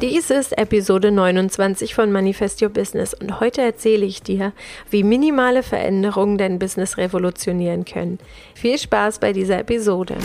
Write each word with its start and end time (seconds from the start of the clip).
Dies 0.00 0.30
ist 0.30 0.56
Episode 0.56 1.12
29 1.12 1.94
von 1.94 2.10
Manifest 2.10 2.62
Your 2.62 2.70
Business 2.70 3.12
und 3.12 3.38
heute 3.38 3.60
erzähle 3.60 4.06
ich 4.06 4.22
dir, 4.22 4.54
wie 4.88 5.02
minimale 5.02 5.62
Veränderungen 5.62 6.38
dein 6.38 6.58
Business 6.58 6.96
revolutionieren 6.96 7.84
können. 7.84 8.18
Viel 8.54 8.78
Spaß 8.78 9.18
bei 9.18 9.34
dieser 9.34 9.58
Episode. 9.58 10.16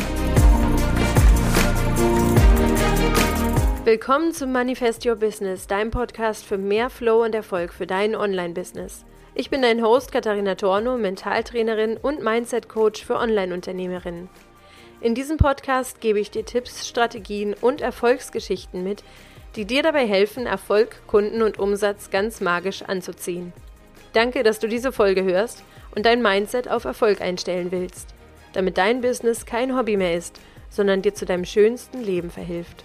Willkommen 3.83 4.31
zum 4.31 4.53
Manifest 4.53 5.05
Your 5.05 5.17
Business, 5.17 5.67
deinem 5.67 5.91
Podcast 5.91 6.45
für 6.45 6.57
mehr 6.57 6.89
Flow 6.89 7.25
und 7.25 7.35
Erfolg 7.35 7.73
für 7.73 7.85
dein 7.85 8.15
Online-Business. 8.15 9.03
Ich 9.33 9.49
bin 9.49 9.61
dein 9.61 9.83
Host 9.83 10.13
Katharina 10.13 10.55
Torno, 10.55 10.97
Mentaltrainerin 10.97 11.97
und 11.97 12.23
Mindset-Coach 12.23 13.03
für 13.03 13.17
Online-Unternehmerinnen. 13.17 14.29
In 15.01 15.15
diesem 15.15 15.35
Podcast 15.35 15.99
gebe 15.99 16.21
ich 16.21 16.31
dir 16.31 16.45
Tipps, 16.45 16.87
Strategien 16.87 17.53
und 17.59 17.81
Erfolgsgeschichten 17.81 18.81
mit, 18.81 19.03
die 19.55 19.65
dir 19.65 19.83
dabei 19.83 20.05
helfen, 20.05 20.45
Erfolg, 20.45 21.01
Kunden 21.07 21.41
und 21.41 21.59
Umsatz 21.59 22.09
ganz 22.09 22.41
magisch 22.41 22.81
anzuziehen. 22.83 23.53
Danke, 24.13 24.43
dass 24.43 24.59
du 24.59 24.67
diese 24.67 24.91
Folge 24.91 25.23
hörst 25.23 25.63
und 25.95 26.05
dein 26.05 26.21
Mindset 26.21 26.67
auf 26.69 26.85
Erfolg 26.85 27.21
einstellen 27.21 27.71
willst, 27.71 28.13
damit 28.53 28.77
dein 28.77 29.01
Business 29.01 29.45
kein 29.45 29.75
Hobby 29.75 29.97
mehr 29.97 30.15
ist, 30.15 30.39
sondern 30.69 31.01
dir 31.01 31.13
zu 31.13 31.25
deinem 31.25 31.45
schönsten 31.45 32.01
Leben 32.01 32.29
verhilft. 32.29 32.83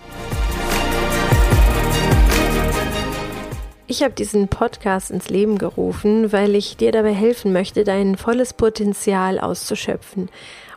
Ich 3.89 4.05
habe 4.05 4.14
diesen 4.14 4.47
Podcast 4.47 5.11
ins 5.11 5.28
Leben 5.28 5.59
gerufen, 5.59 6.33
weil 6.33 6.55
ich 6.55 6.77
dir 6.77 6.92
dabei 6.92 7.12
helfen 7.12 7.52
möchte, 7.52 7.83
dein 7.83 8.16
volles 8.16 8.55
Potenzial 8.55 9.41
auszuschöpfen 9.41 10.28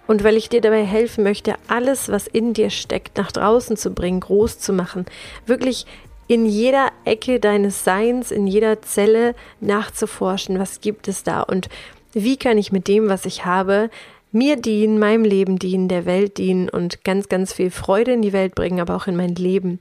und 0.07 0.23
weil 0.23 0.38
ich 0.38 0.49
dir 0.49 0.62
dabei 0.62 0.84
helfen 0.84 1.23
möchte, 1.23 1.55
alles, 1.67 2.09
was 2.09 2.27
in 2.27 2.53
dir 2.53 2.70
steckt, 2.70 3.17
nach 3.17 3.31
draußen 3.31 3.77
zu 3.77 3.91
bringen, 3.91 4.20
groß 4.20 4.59
zu 4.59 4.73
machen, 4.73 5.05
wirklich 5.46 5.85
in 6.27 6.46
jeder 6.46 6.90
Ecke 7.05 7.40
deines 7.40 7.84
Seins, 7.84 8.31
in 8.31 8.48
jeder 8.48 8.81
Zelle 8.81 9.35
nachzuforschen, 9.59 10.59
was 10.59 10.81
gibt 10.81 11.07
es 11.07 11.24
da 11.24 11.41
und 11.41 11.70
wie 12.13 12.37
kann 12.37 12.57
ich 12.57 12.71
mit 12.71 12.87
dem, 12.87 13.09
was 13.09 13.26
ich 13.26 13.46
habe, 13.46 13.90
mir 14.31 14.55
dienen, 14.55 14.98
meinem 14.98 15.24
Leben 15.24 15.59
dienen, 15.59 15.87
der 15.87 16.05
Welt 16.05 16.40
dienen 16.40 16.68
und 16.68 17.04
ganz, 17.04 17.29
ganz 17.29 17.54
viel 17.54 17.70
Freude 17.70 18.13
in 18.13 18.24
die 18.24 18.34
Welt 18.34 18.55
bringen, 18.55 18.79
aber 18.79 18.96
auch 18.96 19.05
in 19.05 19.15
mein 19.15 19.35
Leben. 19.35 19.79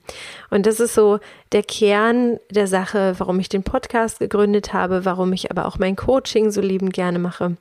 Und 0.51 0.67
das 0.67 0.79
ist 0.79 0.93
so 0.93 1.19
der 1.53 1.63
Kern 1.63 2.39
der 2.51 2.67
Sache, 2.67 3.15
warum 3.17 3.39
ich 3.39 3.49
den 3.49 3.63
Podcast 3.63 4.19
gegründet 4.19 4.71
habe, 4.71 5.05
warum 5.05 5.33
ich 5.33 5.49
aber 5.49 5.65
auch 5.65 5.79
mein 5.79 5.95
Coaching 5.95 6.51
so 6.51 6.61
liebend 6.61 6.93
gerne 6.93 7.17
mache 7.17 7.57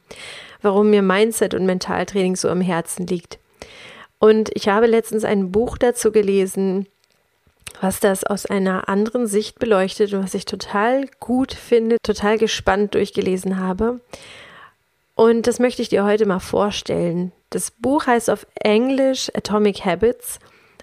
warum 0.63 0.91
mir 0.91 1.03
Mindset 1.03 1.55
und 1.55 1.67
Mentaltraining 1.67 2.37
so 2.37 2.49
am 2.49 2.61
Herzen 2.61 3.07
liegt. 3.07 3.39
Und 4.19 4.51
ich 4.55 4.69
habe 4.69 4.87
letztens 4.87 5.25
ein 5.25 5.51
Buch 5.51 5.77
dazu 5.77 6.13
gelesen, 6.13 6.87
was 7.81 7.99
das 7.99 8.23
aus 8.25 8.47
einer 8.47 8.89
anderen 8.89 9.27
Sicht 9.27 9.59
beleuchtet 9.59 10.13
und 10.13 10.23
was 10.23 10.35
ich 10.35 10.45
total 10.45 11.09
gut 11.19 11.53
finde, 11.53 11.97
total 12.03 12.39
gespannt 12.39 12.95
durchgelesen 12.95 13.59
habe. 13.59 14.01
Und 15.15 15.47
das 15.47 15.59
möchte 15.59 15.83
ich 15.83 15.89
dir 15.89 16.05
heute 16.05 16.27
mal 16.27 16.39
vorstellen. 16.39 17.33
Das 17.51 17.71
Buch 17.71 18.07
heißt 18.07 18.31
auf 18.31 18.47
Englisch 18.55 19.31
Atomic 19.35 19.85
Habits. 19.85 20.39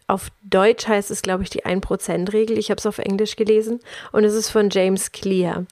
Auf 0.08 0.30
Deutsch 0.44 0.88
heißt 0.88 1.12
es, 1.12 1.22
glaube 1.22 1.44
ich, 1.44 1.50
die 1.50 1.66
1%-Regel. 1.66 2.58
Ich 2.58 2.70
habe 2.70 2.80
es 2.80 2.86
auf 2.86 2.98
Englisch 2.98 3.36
gelesen 3.36 3.80
und 4.12 4.24
es 4.24 4.34
ist 4.34 4.50
von 4.50 4.70
James 4.70 5.12
Clear. 5.12 5.66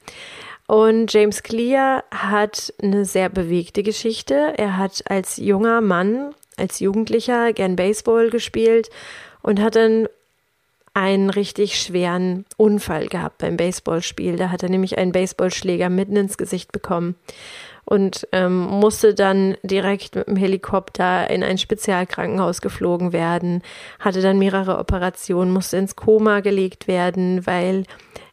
Und 0.68 1.10
James 1.14 1.42
Clear 1.42 2.04
hat 2.10 2.74
eine 2.82 3.06
sehr 3.06 3.30
bewegte 3.30 3.82
Geschichte. 3.82 4.52
Er 4.58 4.76
hat 4.76 5.02
als 5.08 5.38
junger 5.38 5.80
Mann, 5.80 6.34
als 6.58 6.78
Jugendlicher 6.78 7.54
gern 7.54 7.74
Baseball 7.74 8.28
gespielt 8.28 8.90
und 9.40 9.62
hat 9.62 9.76
dann 9.76 10.08
einen 10.92 11.30
richtig 11.30 11.80
schweren 11.80 12.44
Unfall 12.58 13.08
gehabt 13.08 13.38
beim 13.38 13.56
Baseballspiel. 13.56 14.36
Da 14.36 14.50
hat 14.50 14.62
er 14.62 14.68
nämlich 14.68 14.98
einen 14.98 15.12
Baseballschläger 15.12 15.88
mitten 15.88 16.16
ins 16.16 16.36
Gesicht 16.36 16.70
bekommen 16.70 17.14
und 17.86 18.28
ähm, 18.32 18.58
musste 18.58 19.14
dann 19.14 19.56
direkt 19.62 20.16
mit 20.16 20.26
dem 20.26 20.36
Helikopter 20.36 21.30
in 21.30 21.42
ein 21.42 21.56
Spezialkrankenhaus 21.56 22.60
geflogen 22.60 23.14
werden, 23.14 23.62
hatte 24.00 24.20
dann 24.20 24.38
mehrere 24.38 24.78
Operationen, 24.78 25.50
musste 25.50 25.78
ins 25.78 25.96
Koma 25.96 26.40
gelegt 26.40 26.88
werden, 26.88 27.46
weil 27.46 27.84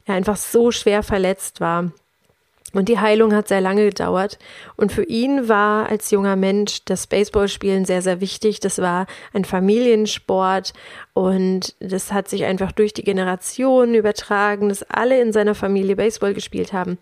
er 0.03 0.16
einfach 0.16 0.35
so 0.35 0.72
schwer 0.72 1.01
verletzt 1.01 1.62
war. 1.62 1.91
Und 2.75 2.90
die 2.90 3.00
Heilung 3.00 3.34
hat 3.34 3.47
sehr 3.47 3.62
lange 3.62 3.86
gedauert. 3.86 4.38
Und 4.75 4.91
für 4.91 5.03
ihn 5.03 5.47
war 5.47 5.88
als 5.88 6.12
junger 6.12 6.36
Mensch 6.36 6.84
das 6.84 7.08
Baseballspielen 7.08 7.86
sehr, 7.86 8.02
sehr 8.02 8.19
wichtig. 8.19 8.59
Das 8.59 8.80
war 8.80 9.08
ein 9.34 9.46
Familiensport 9.46 10.74
und 11.13 11.74
das 11.80 12.12
hat 12.12 12.28
sich 12.28 12.44
einfach 12.44 12.74
durch 12.74 12.91
die 12.91 13.06
Generationen 13.06 13.96
übertragen, 13.96 14.68
dass 14.68 14.84
alle 14.84 15.22
in 15.22 15.31
seiner 15.31 15.56
Familie 15.56 15.96
Baseball 15.96 16.34
gespielt 16.34 16.74
haben. 16.74 16.97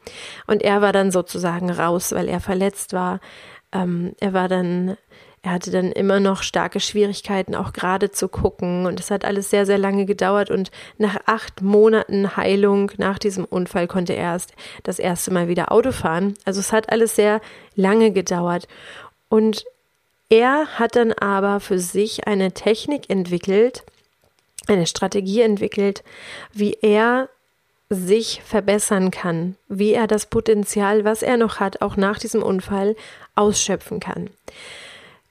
Und 0.46 0.62
er 0.62 0.82
war 0.82 0.94
dann 0.94 1.10
sozusagen 1.10 1.72
raus, 1.72 2.12
weil 2.12 2.30
er 2.30 2.40
verletzt 2.40 2.94
war. 2.94 3.20
Ähm, 3.72 4.14
er 4.20 4.34
war 4.34 4.48
dann 4.48 4.96
er 5.44 5.52
hatte 5.52 5.72
dann 5.72 5.92
immer 5.92 6.22
noch 6.22 6.42
starke 6.42 6.80
Schwierigkeiten, 6.80 7.54
auch 7.54 7.74
gerade 7.74 8.12
zu 8.12 8.30
gucken. 8.30 8.86
Und 8.86 9.02
es 9.02 9.12
hat 9.12 9.26
alles 9.26 9.50
sehr, 9.50 9.66
sehr 9.66 9.78
lange 9.78 10.06
gedauert. 10.06 10.50
Und 10.50 10.72
nach 10.98 11.18
acht 11.26 11.62
Monaten 11.62 12.38
Heilung 12.38 12.94
nach 12.96 13.20
diesem 13.20 13.44
Unfall 13.44 13.88
konnte 13.88 14.14
er 14.14 14.24
erst 14.24 14.54
das 14.84 15.00
erste 15.00 15.32
Mal 15.32 15.50
wieder 15.50 15.74
Auto 15.74 15.92
fahren. 15.92 16.34
Also 16.46 16.62
es 16.62 16.72
hat 16.72 16.90
alles 16.90 17.18
sehr 17.18 17.42
lange 17.76 18.12
gedauert. 18.12 18.70
Und 19.28 19.66
er 20.30 20.66
hat 20.80 20.96
dann 20.96 21.12
aber 21.12 21.60
für 21.60 21.78
sich 21.78 22.26
eine 22.26 22.54
Technik 22.54 23.10
entwickelt, 23.10 23.84
eine 24.68 24.88
Strategie 24.88 25.42
entwickelt, 25.42 26.06
wie 26.54 26.78
er 26.82 27.28
sich 27.90 28.42
verbessern 28.46 29.12
kann, 29.12 29.58
wie 29.68 29.94
er 29.94 30.08
das 30.08 30.28
Potenzial, 30.28 31.04
was 31.04 31.22
er 31.22 31.36
noch 31.36 31.60
hat, 31.60 31.82
auch 31.82 31.98
nach 31.98 32.18
diesem 32.18 32.42
Unfall 32.42 32.96
ausschöpfen 33.36 34.00
kann. 34.00 34.30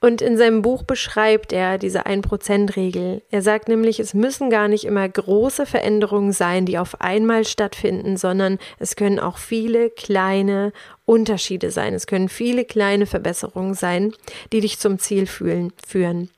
Und 0.02 0.20
in 0.20 0.36
seinem 0.36 0.62
Buch 0.62 0.82
beschreibt 0.82 1.52
er 1.52 1.78
diese 1.78 2.06
1%-Regel. 2.06 3.22
Er 3.30 3.40
sagt 3.40 3.68
nämlich, 3.68 4.00
es 4.00 4.14
müssen 4.14 4.50
gar 4.50 4.66
nicht 4.66 4.84
immer 4.84 5.08
große 5.08 5.64
Veränderungen 5.64 6.32
sein, 6.32 6.66
die 6.66 6.76
auf 6.76 7.00
einmal 7.00 7.44
stattfinden, 7.44 8.16
sondern 8.16 8.58
es 8.80 8.96
können 8.96 9.20
auch 9.20 9.38
viele 9.38 9.90
kleine 9.90 10.72
Unterschiede 11.04 11.70
sein. 11.70 11.94
Es 11.94 12.08
können 12.08 12.28
viele 12.28 12.64
kleine 12.64 13.06
Verbesserungen 13.06 13.74
sein, 13.74 14.12
die 14.52 14.60
dich 14.60 14.80
zum 14.80 14.98
Ziel 14.98 15.28
fühlen, 15.28 15.72
führen. 15.86 16.30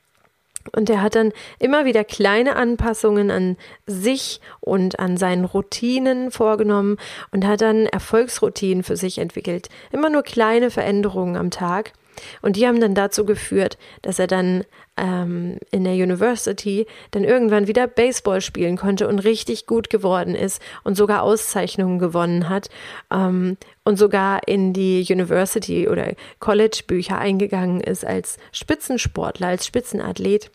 Und 0.76 0.90
er 0.90 1.00
hat 1.00 1.14
dann 1.14 1.32
immer 1.58 1.86
wieder 1.86 2.04
kleine 2.04 2.56
Anpassungen 2.56 3.30
an 3.30 3.56
sich 3.86 4.42
und 4.60 4.98
an 4.98 5.16
seinen 5.16 5.46
Routinen 5.46 6.30
vorgenommen 6.30 6.98
und 7.32 7.46
hat 7.46 7.62
dann 7.62 7.86
Erfolgsroutinen 7.86 8.84
für 8.84 8.98
sich 8.98 9.16
entwickelt. 9.16 9.70
Immer 9.90 10.10
nur 10.10 10.22
kleine 10.22 10.70
Veränderungen 10.70 11.36
am 11.36 11.50
Tag. 11.50 11.94
Und 12.42 12.56
die 12.56 12.66
haben 12.66 12.80
dann 12.80 12.94
dazu 12.94 13.24
geführt, 13.24 13.78
dass 14.02 14.18
er 14.18 14.26
dann 14.26 14.64
ähm, 14.96 15.58
in 15.70 15.84
der 15.84 15.94
University 15.94 16.86
dann 17.10 17.24
irgendwann 17.24 17.66
wieder 17.66 17.86
Baseball 17.86 18.40
spielen 18.40 18.76
konnte 18.76 19.08
und 19.08 19.20
richtig 19.20 19.66
gut 19.66 19.90
geworden 19.90 20.34
ist 20.34 20.62
und 20.84 20.96
sogar 20.96 21.22
Auszeichnungen 21.22 21.98
gewonnen 21.98 22.48
hat 22.48 22.68
ähm, 23.12 23.56
und 23.84 23.98
sogar 23.98 24.46
in 24.46 24.72
die 24.72 25.04
University 25.08 25.88
oder 25.88 26.12
College 26.38 26.82
Bücher 26.86 27.18
eingegangen 27.18 27.80
ist 27.80 28.04
als 28.04 28.38
Spitzensportler, 28.52 29.48
als 29.48 29.66
Spitzenathlet. 29.66 30.50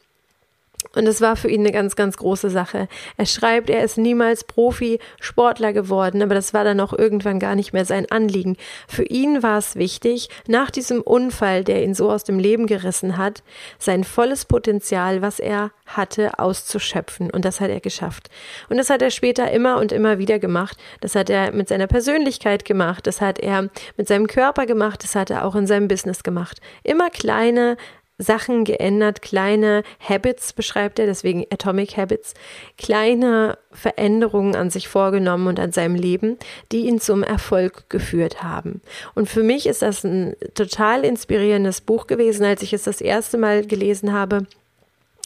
Und 0.95 1.07
es 1.07 1.21
war 1.21 1.35
für 1.35 1.49
ihn 1.49 1.61
eine 1.61 1.71
ganz, 1.71 1.95
ganz 1.95 2.17
große 2.17 2.49
Sache. 2.49 2.87
Er 3.17 3.25
schreibt, 3.25 3.69
er 3.69 3.83
ist 3.83 3.97
niemals 3.97 4.43
Profi-Sportler 4.43 5.71
geworden, 5.71 6.21
aber 6.23 6.33
das 6.33 6.53
war 6.53 6.63
dann 6.63 6.79
auch 6.79 6.93
irgendwann 6.93 7.39
gar 7.39 7.55
nicht 7.55 7.73
mehr 7.73 7.85
sein 7.85 8.09
Anliegen. 8.09 8.57
Für 8.87 9.03
ihn 9.03 9.43
war 9.43 9.59
es 9.59 9.75
wichtig, 9.75 10.29
nach 10.47 10.71
diesem 10.71 11.01
Unfall, 11.01 11.63
der 11.63 11.83
ihn 11.83 11.93
so 11.93 12.09
aus 12.11 12.23
dem 12.23 12.39
Leben 12.39 12.65
gerissen 12.65 13.17
hat, 13.17 13.43
sein 13.77 14.03
volles 14.03 14.45
Potenzial, 14.45 15.21
was 15.21 15.39
er 15.39 15.71
hatte, 15.85 16.39
auszuschöpfen. 16.39 17.29
Und 17.29 17.45
das 17.45 17.61
hat 17.61 17.69
er 17.69 17.79
geschafft. 17.79 18.29
Und 18.69 18.77
das 18.77 18.89
hat 18.89 19.01
er 19.01 19.11
später 19.11 19.51
immer 19.51 19.77
und 19.77 19.91
immer 19.91 20.17
wieder 20.17 20.39
gemacht. 20.39 20.77
Das 21.01 21.15
hat 21.15 21.29
er 21.29 21.51
mit 21.51 21.67
seiner 21.67 21.87
Persönlichkeit 21.87 22.65
gemacht. 22.65 23.05
Das 23.05 23.21
hat 23.21 23.39
er 23.39 23.69
mit 23.97 24.07
seinem 24.07 24.27
Körper 24.27 24.65
gemacht. 24.65 25.03
Das 25.03 25.15
hat 25.15 25.29
er 25.29 25.45
auch 25.45 25.55
in 25.55 25.67
seinem 25.67 25.87
Business 25.87 26.23
gemacht. 26.23 26.59
Immer 26.83 27.09
kleine 27.09 27.77
Sachen 28.19 28.65
geändert, 28.65 29.21
kleine 29.21 29.83
Habits 29.99 30.51
beschreibt 30.53 30.99
er, 30.99 31.05
deswegen 31.05 31.45
Atomic 31.49 31.95
Habits, 31.95 32.33
kleine 32.77 33.57
Veränderungen 33.71 34.55
an 34.55 34.69
sich 34.69 34.89
vorgenommen 34.89 35.47
und 35.47 35.59
an 35.59 35.71
seinem 35.71 35.95
Leben, 35.95 36.37
die 36.71 36.85
ihn 36.85 36.99
zum 36.99 37.23
Erfolg 37.23 37.89
geführt 37.89 38.43
haben. 38.43 38.81
Und 39.15 39.29
für 39.29 39.41
mich 39.41 39.65
ist 39.65 39.81
das 39.81 40.03
ein 40.03 40.35
total 40.53 41.05
inspirierendes 41.05 41.79
Buch 41.79 42.07
gewesen, 42.07 42.43
als 42.43 42.61
ich 42.61 42.73
es 42.73 42.83
das 42.83 42.99
erste 42.99 43.37
Mal 43.37 43.65
gelesen 43.65 44.11
habe, 44.11 44.45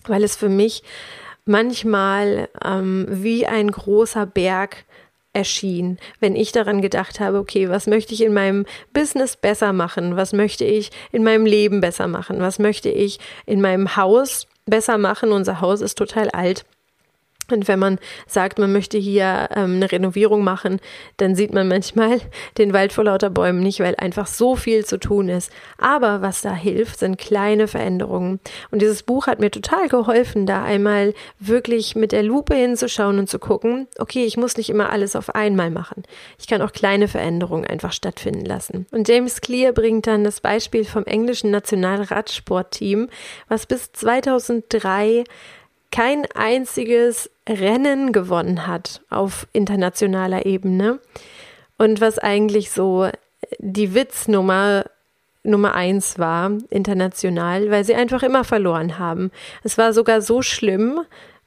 weil 0.06 0.24
es 0.24 0.36
für 0.36 0.50
mich 0.50 0.84
manchmal 1.46 2.48
ähm, 2.63 3.07
wie 3.10 3.48
ein 3.48 3.72
großer 3.72 4.28
Berg 4.28 4.86
erschien, 5.34 5.98
wenn 6.20 6.36
ich 6.36 6.52
daran 6.52 6.82
gedacht 6.82 7.20
habe, 7.20 7.40
okay, 7.40 7.70
was 7.70 7.88
möchte 7.88 8.14
ich 8.14 8.24
in 8.24 8.34
meinem 8.34 8.66
Business 8.94 9.36
besser 9.36 9.74
machen? 9.74 10.16
Was 10.16 10.32
möchte 10.32 10.64
ich 10.64 10.92
in 11.12 11.24
meinem 11.24 11.46
Leben 11.46 11.82
besser 11.82 12.08
machen? 12.08 12.40
Was 12.40 12.60
möchte 12.60 12.90
ich 12.90 13.20
in 13.46 13.60
meinem 13.60 13.96
Haus 13.96 14.48
besser 14.66 14.98
machen? 14.98 15.32
Unser 15.32 15.60
Haus 15.60 15.82
ist 15.82 15.98
total 15.98 16.30
alt. 16.30 16.66
Und 17.51 17.68
wenn 17.68 17.80
man 17.80 18.00
sagt, 18.28 18.60
man 18.60 18.72
möchte 18.72 18.98
hier 18.98 19.50
ähm, 19.56 19.75
eine 19.75 19.92
Renovierung 19.92 20.44
machen, 20.44 20.80
dann 21.18 21.36
sieht 21.36 21.54
man 21.54 21.68
manchmal 21.68 22.22
den 22.57 22.74
Wald 22.74 22.94
vor 22.94 23.04
lauter 23.04 23.30
Bäumen 23.30 23.60
nicht, 23.60 23.80
weil 23.80 23.95
einfach 23.98 24.28
so 24.28 24.56
viel 24.56 24.86
zu 24.86 24.98
tun 25.00 25.30
ist. 25.30 25.51
Aber 25.78 26.22
was 26.22 26.42
da 26.42 26.54
hilft, 26.54 27.00
sind 27.00 27.18
kleine 27.18 27.68
Veränderungen. 27.68 28.40
Und 28.72 28.81
dieses 28.81 29.04
Buch 29.04 29.28
hat 29.28 29.40
mir 29.40 29.51
total 29.51 29.88
geholfen, 29.88 30.45
da 30.45 30.63
einmal 30.63 31.13
wirklich 31.40 31.95
mit 31.95 32.12
der 32.12 32.24
Lupe 32.24 32.56
hinzuschauen 32.56 33.19
und 33.19 33.30
zu 33.30 33.40
gucken, 33.40 33.88
okay, 34.00 34.25
ich 34.25 34.38
muss 34.38 34.57
nicht 34.57 34.69
immer 34.69 34.92
alles 34.92 35.16
auf 35.16 35.36
einmal 35.36 35.69
machen. 35.69 36.04
Ich 36.39 36.48
kann 36.48 36.62
auch 36.62 36.72
kleine 36.72 37.07
Veränderungen 37.07 37.66
einfach 37.66 37.92
stattfinden 37.92 38.46
lassen. 38.46 38.86
Und 38.92 39.07
James 39.07 39.42
Clear 39.42 39.74
bringt 39.74 40.07
dann 40.07 40.24
das 40.24 40.42
Beispiel 40.42 40.86
vom 40.86 41.06
englischen 41.06 41.51
Nationalradsportteam, 41.51 43.10
was 43.48 43.66
bis 43.66 43.92
2003 43.92 45.24
kein 45.94 46.25
einziges 46.34 47.30
Rennen 47.48 48.13
gewonnen 48.13 48.66
hat 48.66 49.01
auf 49.12 49.48
internationaler 49.54 50.48
Ebene 50.48 51.00
und 51.78 52.01
was 52.01 52.18
eigentlich 52.18 52.72
so 52.72 53.10
die 53.60 53.94
Witznummer 53.94 54.86
Nummer 55.44 55.75
eins 55.75 56.18
war, 56.18 56.51
international, 56.72 57.69
weil 57.69 57.84
sie 57.84 57.94
einfach 57.94 58.24
immer 58.24 58.44
verloren 58.44 58.98
haben. 58.98 59.30
Es 59.63 59.78
war 59.78 59.94
sogar 59.94 60.22
so 60.22 60.42
schlimm, 60.42 61.01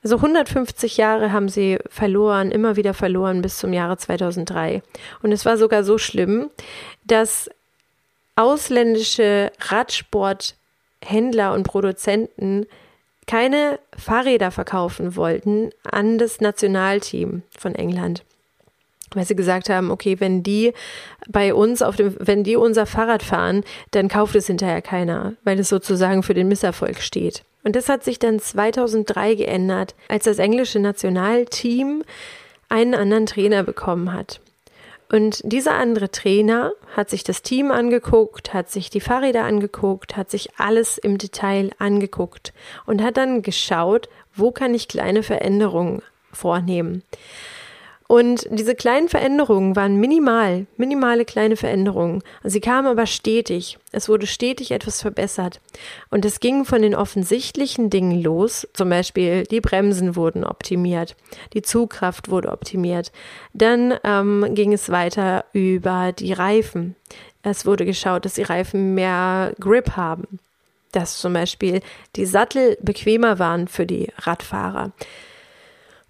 also 0.04 0.16
150 0.16 0.96
Jahre 0.96 1.32
haben 1.32 1.48
sie 1.48 1.78
verloren, 1.88 2.52
immer 2.52 2.76
wieder 2.76 2.94
verloren 2.94 3.42
bis 3.42 3.58
zum 3.58 3.72
Jahre 3.72 3.96
2003. 3.96 4.80
Und 5.22 5.32
es 5.32 5.44
war 5.44 5.56
sogar 5.56 5.82
so 5.82 5.98
schlimm, 5.98 6.50
dass 7.04 7.50
ausländische 8.36 9.50
Radsporthändler 9.58 11.52
und 11.52 11.64
Produzenten 11.64 12.66
keine 13.26 13.78
Fahrräder 13.96 14.50
verkaufen 14.50 15.16
wollten 15.16 15.70
an 15.82 16.18
das 16.18 16.40
Nationalteam 16.40 17.42
von 17.58 17.74
England. 17.74 18.24
Weil 19.14 19.24
sie 19.24 19.36
gesagt 19.36 19.68
haben, 19.68 19.90
okay, 19.90 20.20
wenn 20.20 20.42
die 20.42 20.72
bei 21.28 21.54
uns 21.54 21.80
auf 21.80 21.96
dem, 21.96 22.16
wenn 22.18 22.44
die 22.44 22.56
unser 22.56 22.86
Fahrrad 22.86 23.22
fahren, 23.22 23.64
dann 23.92 24.08
kauft 24.08 24.34
es 24.34 24.46
hinterher 24.46 24.82
keiner, 24.82 25.34
weil 25.44 25.58
es 25.58 25.68
sozusagen 25.68 26.22
für 26.22 26.34
den 26.34 26.48
Misserfolg 26.48 27.00
steht. 27.00 27.44
Und 27.62 27.76
das 27.76 27.88
hat 27.88 28.04
sich 28.04 28.18
dann 28.18 28.38
2003 28.38 29.34
geändert, 29.34 29.94
als 30.08 30.24
das 30.24 30.38
englische 30.38 30.78
Nationalteam 30.78 32.02
einen 32.68 32.94
anderen 32.94 33.26
Trainer 33.26 33.62
bekommen 33.62 34.12
hat. 34.12 34.40
Und 35.08 35.40
dieser 35.44 35.74
andere 35.74 36.10
Trainer 36.10 36.72
hat 36.96 37.10
sich 37.10 37.22
das 37.22 37.42
Team 37.42 37.70
angeguckt, 37.70 38.52
hat 38.52 38.70
sich 38.70 38.90
die 38.90 39.00
Fahrräder 39.00 39.44
angeguckt, 39.44 40.16
hat 40.16 40.30
sich 40.30 40.58
alles 40.58 40.98
im 40.98 41.16
Detail 41.16 41.70
angeguckt 41.78 42.52
und 42.86 43.02
hat 43.02 43.16
dann 43.16 43.42
geschaut, 43.42 44.08
wo 44.34 44.50
kann 44.50 44.74
ich 44.74 44.88
kleine 44.88 45.22
Veränderungen 45.22 46.02
vornehmen. 46.32 47.02
Und 48.08 48.46
diese 48.50 48.74
kleinen 48.74 49.08
Veränderungen 49.08 49.74
waren 49.74 49.96
minimal, 49.96 50.66
minimale 50.76 51.24
kleine 51.24 51.56
Veränderungen. 51.56 52.22
Sie 52.44 52.60
kamen 52.60 52.86
aber 52.86 53.06
stetig. 53.06 53.78
Es 53.90 54.08
wurde 54.08 54.26
stetig 54.26 54.70
etwas 54.70 55.02
verbessert. 55.02 55.60
Und 56.10 56.24
es 56.24 56.38
ging 56.38 56.64
von 56.64 56.82
den 56.82 56.94
offensichtlichen 56.94 57.90
Dingen 57.90 58.22
los. 58.22 58.68
Zum 58.74 58.90
Beispiel 58.90 59.42
die 59.44 59.60
Bremsen 59.60 60.14
wurden 60.14 60.44
optimiert, 60.44 61.16
die 61.52 61.62
Zugkraft 61.62 62.30
wurde 62.30 62.52
optimiert. 62.52 63.10
Dann 63.52 63.94
ähm, 64.04 64.46
ging 64.50 64.72
es 64.72 64.90
weiter 64.90 65.44
über 65.52 66.12
die 66.12 66.32
Reifen. 66.32 66.94
Es 67.42 67.66
wurde 67.66 67.84
geschaut, 67.84 68.24
dass 68.24 68.34
die 68.34 68.42
Reifen 68.42 68.94
mehr 68.94 69.54
Grip 69.58 69.96
haben. 69.96 70.38
Dass 70.92 71.18
zum 71.18 71.32
Beispiel 71.32 71.80
die 72.14 72.26
Sattel 72.26 72.78
bequemer 72.80 73.38
waren 73.38 73.66
für 73.66 73.86
die 73.86 74.12
Radfahrer. 74.18 74.92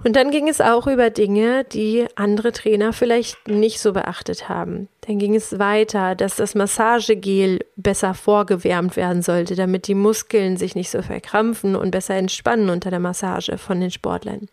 Und 0.04 0.14
dann 0.14 0.31
ging 0.31 0.46
es 0.46 0.60
auch 0.60 0.87
über 0.87 1.10
Dinge, 1.10 1.64
die 1.64 2.06
andere 2.16 2.52
Trainer 2.52 2.93
vielleicht 2.93 3.48
nicht 3.48 3.81
so 3.81 3.93
beachtet 3.93 4.48
haben. 4.48 4.88
Dann 5.00 5.19
ging 5.19 5.34
es 5.34 5.58
weiter, 5.58 6.14
dass 6.14 6.37
das 6.37 6.54
Massagegel 6.54 7.60
besser 7.76 8.12
vorgewärmt 8.12 8.96
werden 8.96 9.22
sollte, 9.22 9.56
damit 9.56 9.87
die 9.88 9.94
Muskeln 9.94 10.58
sich 10.58 10.75
nicht 10.75 10.90
so 10.90 11.00
verkrampfen 11.00 11.76
und 11.76 11.93
besser 11.93 12.14
entspannen 12.14 12.69
unter 12.69 12.90
der 12.90 13.00
Massage 13.00 13.56
von 13.56 13.81
den 13.81 13.90
Sportlern. 13.90 14.48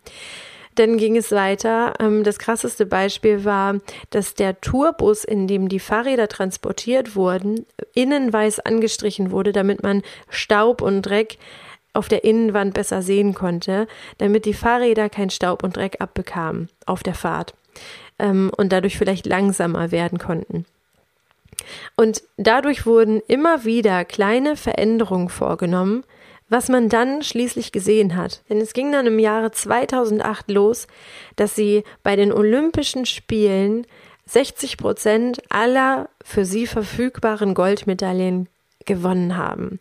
Dann 0.76 0.96
ging 0.96 1.16
es 1.16 1.30
weiter. 1.30 1.94
Ähm, 2.00 2.24
das 2.24 2.38
krasseste 2.38 2.86
Beispiel 2.86 3.44
war, 3.44 3.78
dass 4.10 4.34
der 4.34 4.60
Tourbus, 4.60 5.24
in 5.24 5.46
dem 5.46 5.68
die 5.68 5.78
Fahrräder 5.78 6.28
transportiert 6.28 7.14
wurden, 7.14 7.66
innen 7.94 8.32
weiß 8.32 8.60
angestrichen 8.60 9.30
wurde, 9.30 9.52
damit 9.52 9.82
man 9.82 10.02
Staub 10.28 10.82
und 10.82 11.02
Dreck 11.02 11.38
auf 11.94 12.08
der 12.08 12.24
Innenwand 12.24 12.74
besser 12.74 13.02
sehen 13.02 13.34
konnte, 13.34 13.86
damit 14.18 14.44
die 14.44 14.54
Fahrräder 14.54 15.08
kein 15.08 15.30
Staub 15.30 15.62
und 15.62 15.76
Dreck 15.76 16.00
abbekamen 16.00 16.68
auf 16.86 17.02
der 17.02 17.14
Fahrt 17.14 17.54
ähm, 18.18 18.50
und 18.56 18.72
dadurch 18.72 18.98
vielleicht 18.98 19.26
langsamer 19.26 19.90
werden 19.90 20.18
konnten. 20.18 20.66
Und 21.96 22.22
dadurch 22.36 22.84
wurden 22.84 23.22
immer 23.26 23.64
wieder 23.64 24.04
kleine 24.04 24.56
Veränderungen 24.56 25.28
vorgenommen, 25.28 26.04
was 26.48 26.68
man 26.68 26.88
dann 26.88 27.22
schließlich 27.22 27.72
gesehen 27.72 28.16
hat. 28.16 28.42
Denn 28.48 28.60
es 28.60 28.74
ging 28.74 28.92
dann 28.92 29.06
im 29.06 29.18
Jahre 29.18 29.50
2008 29.50 30.50
los, 30.50 30.86
dass 31.36 31.54
sie 31.54 31.84
bei 32.02 32.16
den 32.16 32.32
Olympischen 32.32 33.06
Spielen 33.06 33.86
60 34.26 34.76
Prozent 34.76 35.42
aller 35.48 36.08
für 36.22 36.44
sie 36.44 36.66
verfügbaren 36.66 37.54
Goldmedaillen 37.54 38.48
gewonnen 38.84 39.36
haben. 39.36 39.80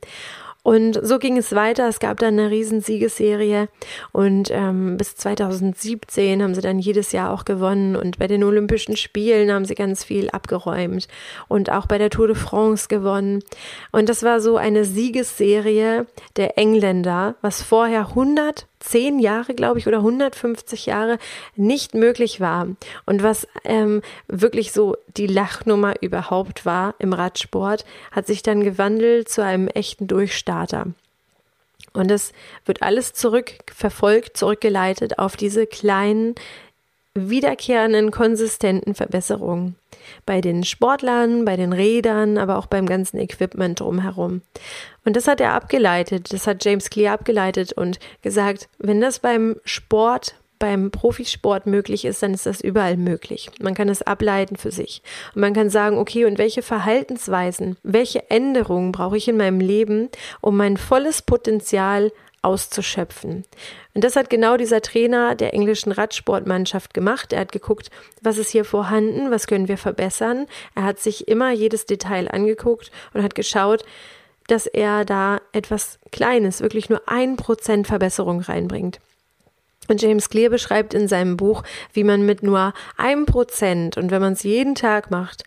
Und 0.63 0.97
so 1.05 1.19
ging 1.19 1.37
es 1.37 1.53
weiter. 1.53 1.89
Es 1.89 1.99
gab 1.99 2.19
dann 2.19 2.39
eine 2.39 2.49
riesen 2.49 2.79
Siegesserie 2.79 3.67
und 4.13 4.49
ähm, 4.49 4.95
bis 4.95 5.15
2017 5.17 6.41
haben 6.41 6.55
sie 6.55 6.61
dann 6.61 6.79
jedes 6.79 7.11
Jahr 7.11 7.31
auch 7.31 7.43
gewonnen 7.43 7.97
und 7.97 8.17
bei 8.17 8.27
den 8.27 8.43
Olympischen 8.45 8.95
Spielen 8.95 9.51
haben 9.51 9.65
sie 9.65 9.75
ganz 9.75 10.05
viel 10.05 10.29
abgeräumt 10.29 11.09
und 11.49 11.69
auch 11.69 11.85
bei 11.85 11.97
der 11.97 12.09
Tour 12.09 12.27
de 12.27 12.35
France 12.37 12.87
gewonnen. 12.87 13.43
Und 13.91 14.07
das 14.07 14.23
war 14.23 14.39
so 14.39 14.55
eine 14.55 14.85
Siegesserie 14.85 16.07
der 16.37 16.57
Engländer, 16.57 17.35
was 17.41 17.61
vorher 17.61 18.07
100 18.09 18.67
zehn 18.83 19.19
Jahre, 19.19 19.53
glaube 19.53 19.79
ich, 19.79 19.87
oder 19.87 19.97
150 19.97 20.85
Jahre 20.85 21.17
nicht 21.55 21.93
möglich 21.93 22.39
war 22.39 22.67
und 23.05 23.23
was 23.23 23.47
ähm, 23.63 24.01
wirklich 24.27 24.71
so 24.71 24.97
die 25.17 25.27
Lachnummer 25.27 25.95
überhaupt 26.01 26.65
war 26.65 26.95
im 26.99 27.13
Radsport, 27.13 27.85
hat 28.11 28.27
sich 28.27 28.43
dann 28.43 28.63
gewandelt 28.63 29.29
zu 29.29 29.43
einem 29.43 29.67
echten 29.67 30.07
Durchstarter. 30.07 30.87
Und 31.93 32.09
es 32.09 32.33
wird 32.65 32.81
alles 32.81 33.13
zurückverfolgt, 33.13 34.35
zurückgeleitet 34.35 35.19
auf 35.19 35.37
diese 35.37 35.67
kleinen, 35.67 36.35
wiederkehrenden, 37.15 38.11
konsistenten 38.11 38.95
Verbesserungen. 38.95 39.75
Bei 40.25 40.41
den 40.41 40.63
Sportlern, 40.63 41.45
bei 41.45 41.55
den 41.55 41.71
Rädern, 41.71 42.37
aber 42.37 42.57
auch 42.57 42.65
beim 42.65 42.85
ganzen 42.85 43.19
Equipment 43.19 43.79
drumherum. 43.79 44.41
Und 45.05 45.15
das 45.15 45.27
hat 45.27 45.39
er 45.39 45.53
abgeleitet, 45.53 46.33
das 46.33 46.47
hat 46.47 46.65
James 46.65 46.89
Clear 46.89 47.13
abgeleitet 47.13 47.73
und 47.73 47.99
gesagt, 48.21 48.67
wenn 48.79 48.99
das 48.99 49.19
beim 49.19 49.57
Sport, 49.63 50.35
beim 50.57 50.91
Profisport 50.91 51.67
möglich 51.67 52.05
ist, 52.05 52.23
dann 52.23 52.33
ist 52.33 52.45
das 52.45 52.61
überall 52.61 52.97
möglich. 52.97 53.51
Man 53.61 53.75
kann 53.75 53.89
es 53.89 54.01
ableiten 54.01 54.55
für 54.55 54.71
sich. 54.71 55.03
Und 55.35 55.41
man 55.41 55.53
kann 55.53 55.69
sagen, 55.69 55.97
okay, 55.97 56.25
und 56.25 56.37
welche 56.37 56.61
Verhaltensweisen, 56.61 57.77
welche 57.83 58.29
Änderungen 58.31 58.91
brauche 58.91 59.17
ich 59.17 59.27
in 59.27 59.37
meinem 59.37 59.59
Leben, 59.59 60.09
um 60.41 60.57
mein 60.57 60.77
volles 60.77 61.21
Potenzial 61.21 62.11
auszuschöpfen. 62.43 63.45
Und 63.93 64.03
das 64.03 64.15
hat 64.15 64.29
genau 64.29 64.57
dieser 64.57 64.81
Trainer 64.81 65.35
der 65.35 65.53
englischen 65.53 65.91
Radsportmannschaft 65.91 66.93
gemacht. 66.93 67.33
Er 67.33 67.39
hat 67.39 67.51
geguckt, 67.51 67.89
was 68.21 68.37
ist 68.37 68.51
hier 68.51 68.65
vorhanden, 68.65 69.31
was 69.31 69.47
können 69.47 69.67
wir 69.67 69.77
verbessern. 69.77 70.47
Er 70.75 70.83
hat 70.83 70.99
sich 70.99 71.27
immer 71.27 71.51
jedes 71.51 71.85
Detail 71.85 72.29
angeguckt 72.29 72.91
und 73.13 73.23
hat 73.23 73.35
geschaut, 73.35 73.83
dass 74.47 74.67
er 74.67 75.05
da 75.05 75.39
etwas 75.53 75.99
Kleines, 76.11 76.61
wirklich 76.61 76.89
nur 76.89 77.01
ein 77.07 77.37
Prozent 77.37 77.87
Verbesserung 77.87 78.41
reinbringt. 78.41 78.99
Und 79.87 80.01
James 80.01 80.29
Clear 80.29 80.49
beschreibt 80.49 80.93
in 80.93 81.07
seinem 81.07 81.37
Buch, 81.37 81.63
wie 81.91 82.03
man 82.03 82.25
mit 82.25 82.43
nur 82.43 82.73
einem 82.97 83.25
Prozent 83.25 83.97
und 83.97 84.11
wenn 84.11 84.21
man 84.21 84.33
es 84.33 84.43
jeden 84.43 84.75
Tag 84.75 85.11
macht, 85.11 85.43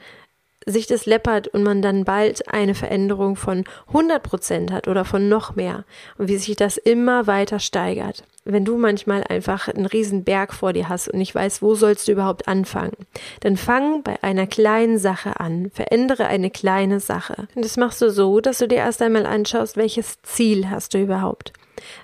sich 0.66 0.88
das 0.88 1.06
läppert 1.06 1.46
und 1.48 1.62
man 1.62 1.80
dann 1.80 2.04
bald 2.04 2.52
eine 2.52 2.74
Veränderung 2.74 3.36
von 3.36 3.64
100 3.88 4.22
Prozent 4.22 4.72
hat 4.72 4.88
oder 4.88 5.04
von 5.04 5.28
noch 5.28 5.54
mehr 5.54 5.84
und 6.18 6.28
wie 6.28 6.36
sich 6.36 6.56
das 6.56 6.76
immer 6.76 7.28
weiter 7.28 7.60
steigert. 7.60 8.24
Wenn 8.44 8.64
du 8.64 8.76
manchmal 8.76 9.24
einfach 9.24 9.68
einen 9.68 9.86
riesen 9.86 10.24
Berg 10.24 10.52
vor 10.52 10.72
dir 10.72 10.88
hast 10.88 11.08
und 11.08 11.18
nicht 11.18 11.34
weißt, 11.34 11.62
wo 11.62 11.74
sollst 11.74 12.06
du 12.06 12.12
überhaupt 12.12 12.46
anfangen, 12.46 12.96
dann 13.40 13.56
fang 13.56 14.02
bei 14.02 14.22
einer 14.22 14.46
kleinen 14.46 14.98
Sache 14.98 15.40
an, 15.40 15.70
verändere 15.72 16.26
eine 16.26 16.50
kleine 16.50 17.00
Sache. 17.00 17.48
Und 17.54 17.64
das 17.64 17.76
machst 17.76 18.02
du 18.02 18.10
so, 18.10 18.40
dass 18.40 18.58
du 18.58 18.68
dir 18.68 18.78
erst 18.78 19.02
einmal 19.02 19.26
anschaust, 19.26 19.76
welches 19.76 20.22
Ziel 20.22 20.70
hast 20.70 20.94
du 20.94 20.98
überhaupt. 20.98 21.52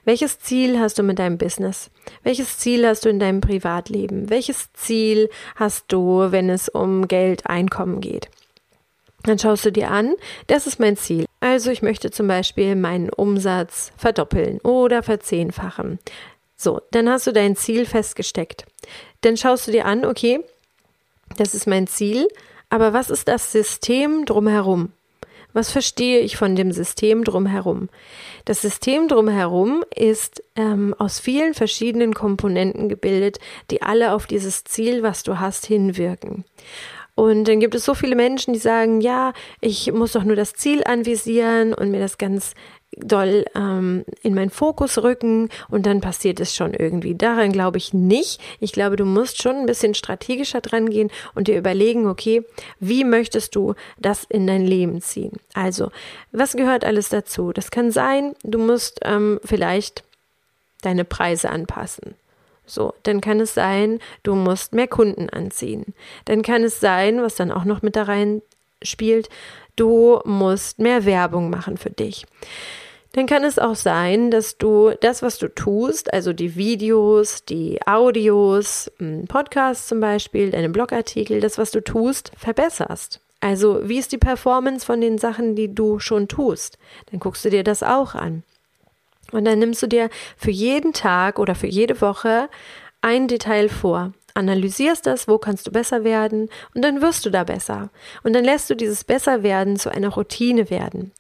Welches 0.04 0.38
Ziel 0.40 0.78
hast 0.78 0.98
du 0.98 1.02
mit 1.02 1.18
deinem 1.18 1.38
Business? 1.38 1.90
Welches 2.22 2.58
Ziel 2.58 2.86
hast 2.86 3.04
du 3.04 3.08
in 3.08 3.18
deinem 3.18 3.40
Privatleben? 3.40 4.28
Welches 4.28 4.72
Ziel 4.72 5.30
hast 5.56 5.86
du, 5.88 6.30
wenn 6.30 6.50
es 6.50 6.68
um 6.68 7.08
Geld, 7.08 7.46
Einkommen 7.46 8.00
geht? 8.00 8.28
Dann 9.24 9.38
schaust 9.38 9.64
du 9.64 9.72
dir 9.72 9.90
an, 9.90 10.14
das 10.48 10.66
ist 10.66 10.80
mein 10.80 10.96
Ziel. 10.96 11.26
Also 11.40 11.70
ich 11.70 11.82
möchte 11.82 12.10
zum 12.10 12.26
Beispiel 12.28 12.76
meinen 12.76 13.10
Umsatz 13.10 13.92
verdoppeln 13.96 14.60
oder 14.60 15.02
verzehnfachen. 15.02 15.98
So, 16.56 16.80
dann 16.90 17.08
hast 17.08 17.26
du 17.26 17.32
dein 17.32 17.56
Ziel 17.56 17.86
festgesteckt. 17.86 18.66
Dann 19.22 19.36
schaust 19.36 19.66
du 19.66 19.72
dir 19.72 19.86
an, 19.86 20.04
okay, 20.04 20.40
das 21.36 21.54
ist 21.54 21.66
mein 21.66 21.86
Ziel, 21.86 22.28
aber 22.70 22.92
was 22.92 23.10
ist 23.10 23.28
das 23.28 23.52
System 23.52 24.24
drumherum? 24.24 24.92
Was 25.52 25.70
verstehe 25.70 26.20
ich 26.20 26.36
von 26.36 26.56
dem 26.56 26.72
System 26.72 27.24
drumherum? 27.24 27.90
Das 28.46 28.62
System 28.62 29.08
drumherum 29.08 29.84
ist 29.94 30.42
ähm, 30.56 30.94
aus 30.98 31.20
vielen 31.20 31.52
verschiedenen 31.52 32.14
Komponenten 32.14 32.88
gebildet, 32.88 33.38
die 33.70 33.82
alle 33.82 34.12
auf 34.14 34.26
dieses 34.26 34.64
Ziel, 34.64 35.02
was 35.02 35.22
du 35.22 35.38
hast, 35.38 35.66
hinwirken. 35.66 36.44
Und 37.14 37.44
dann 37.44 37.60
gibt 37.60 37.74
es 37.74 37.84
so 37.84 37.94
viele 37.94 38.16
Menschen, 38.16 38.54
die 38.54 38.58
sagen, 38.58 39.00
ja, 39.00 39.32
ich 39.60 39.92
muss 39.92 40.12
doch 40.12 40.24
nur 40.24 40.36
das 40.36 40.54
Ziel 40.54 40.82
anvisieren 40.84 41.74
und 41.74 41.90
mir 41.90 42.00
das 42.00 42.16
ganz 42.16 42.54
doll 42.96 43.44
ähm, 43.54 44.04
in 44.22 44.34
meinen 44.34 44.50
Fokus 44.50 44.98
rücken 44.98 45.48
und 45.68 45.86
dann 45.86 46.00
passiert 46.00 46.40
es 46.40 46.54
schon 46.54 46.74
irgendwie. 46.74 47.14
Daran 47.14 47.52
glaube 47.52 47.78
ich 47.78 47.94
nicht. 47.94 48.40
Ich 48.60 48.72
glaube, 48.72 48.96
du 48.96 49.04
musst 49.04 49.42
schon 49.42 49.56
ein 49.56 49.66
bisschen 49.66 49.94
strategischer 49.94 50.60
dran 50.60 50.90
gehen 50.90 51.10
und 51.34 51.48
dir 51.48 51.56
überlegen, 51.56 52.06
okay, 52.06 52.42
wie 52.80 53.04
möchtest 53.04 53.54
du 53.56 53.74
das 53.98 54.24
in 54.24 54.46
dein 54.46 54.66
Leben 54.66 55.00
ziehen? 55.00 55.32
Also, 55.54 55.90
was 56.32 56.52
gehört 56.52 56.84
alles 56.84 57.08
dazu? 57.08 57.52
Das 57.52 57.70
kann 57.70 57.90
sein, 57.90 58.34
du 58.42 58.58
musst 58.58 59.00
ähm, 59.02 59.40
vielleicht 59.44 60.04
deine 60.82 61.04
Preise 61.04 61.50
anpassen. 61.50 62.14
So, 62.64 62.94
dann 63.02 63.20
kann 63.20 63.40
es 63.40 63.54
sein, 63.54 63.98
du 64.22 64.34
musst 64.34 64.72
mehr 64.72 64.88
Kunden 64.88 65.28
anziehen. 65.28 65.94
Dann 66.24 66.42
kann 66.42 66.62
es 66.62 66.80
sein, 66.80 67.22
was 67.22 67.34
dann 67.34 67.50
auch 67.50 67.64
noch 67.64 67.82
mit 67.82 67.96
da 67.96 68.04
rein 68.04 68.42
spielt, 68.82 69.28
du 69.76 70.20
musst 70.24 70.78
mehr 70.78 71.04
Werbung 71.04 71.50
machen 71.50 71.76
für 71.76 71.90
dich 71.90 72.26
dann 73.12 73.26
kann 73.26 73.44
es 73.44 73.58
auch 73.58 73.74
sein, 73.74 74.30
dass 74.30 74.56
du 74.56 74.92
das, 75.00 75.22
was 75.22 75.38
du 75.38 75.48
tust, 75.48 76.12
also 76.12 76.32
die 76.32 76.56
Videos, 76.56 77.44
die 77.44 77.78
Audios, 77.86 78.90
Podcasts 79.28 79.88
zum 79.88 80.00
Beispiel, 80.00 80.50
deine 80.50 80.70
Blogartikel, 80.70 81.40
das, 81.40 81.58
was 81.58 81.70
du 81.70 81.82
tust, 81.82 82.32
verbesserst. 82.36 83.20
Also 83.40 83.86
wie 83.88 83.98
ist 83.98 84.12
die 84.12 84.18
Performance 84.18 84.86
von 84.86 85.00
den 85.00 85.18
Sachen, 85.18 85.56
die 85.56 85.74
du 85.74 85.98
schon 85.98 86.28
tust? 86.28 86.78
Dann 87.10 87.20
guckst 87.20 87.44
du 87.44 87.50
dir 87.50 87.64
das 87.64 87.82
auch 87.82 88.14
an. 88.14 88.44
Und 89.32 89.44
dann 89.44 89.58
nimmst 89.58 89.82
du 89.82 89.86
dir 89.86 90.10
für 90.36 90.50
jeden 90.50 90.92
Tag 90.92 91.38
oder 91.38 91.54
für 91.54 91.66
jede 91.66 92.00
Woche 92.00 92.48
ein 93.00 93.28
Detail 93.28 93.68
vor 93.68 94.12
analysierst 94.34 95.06
das, 95.06 95.28
wo 95.28 95.38
kannst 95.38 95.66
du 95.66 95.70
besser 95.70 96.04
werden 96.04 96.48
und 96.74 96.82
dann 96.82 97.02
wirst 97.02 97.26
du 97.26 97.30
da 97.30 97.44
besser. 97.44 97.90
Und 98.22 98.34
dann 98.34 98.44
lässt 98.44 98.70
du 98.70 98.74
dieses 98.74 99.04
Besserwerden 99.04 99.76
zu 99.76 99.90
einer 99.90 100.08
Routine 100.08 100.70
werden. 100.70 101.12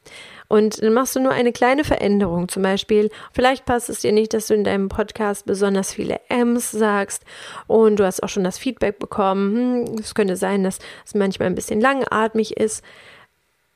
Und 0.48 0.82
dann 0.82 0.92
machst 0.92 1.16
du 1.16 1.20
nur 1.20 1.32
eine 1.32 1.52
kleine 1.52 1.82
Veränderung. 1.82 2.48
Zum 2.48 2.62
Beispiel, 2.62 3.10
vielleicht 3.32 3.64
passt 3.64 3.88
es 3.88 4.00
dir 4.00 4.12
nicht, 4.12 4.34
dass 4.34 4.48
du 4.48 4.54
in 4.54 4.64
deinem 4.64 4.88
Podcast 4.88 5.46
besonders 5.46 5.94
viele 5.94 6.20
M's 6.28 6.70
sagst 6.70 7.24
und 7.66 7.96
du 7.96 8.04
hast 8.04 8.22
auch 8.22 8.28
schon 8.28 8.44
das 8.44 8.58
Feedback 8.58 8.98
bekommen. 8.98 9.86
Hm, 9.86 9.98
es 9.98 10.14
könnte 10.14 10.36
sein, 10.36 10.62
dass 10.62 10.78
es 11.06 11.14
manchmal 11.14 11.46
ein 11.46 11.54
bisschen 11.54 11.80
langatmig 11.80 12.56
ist 12.56 12.84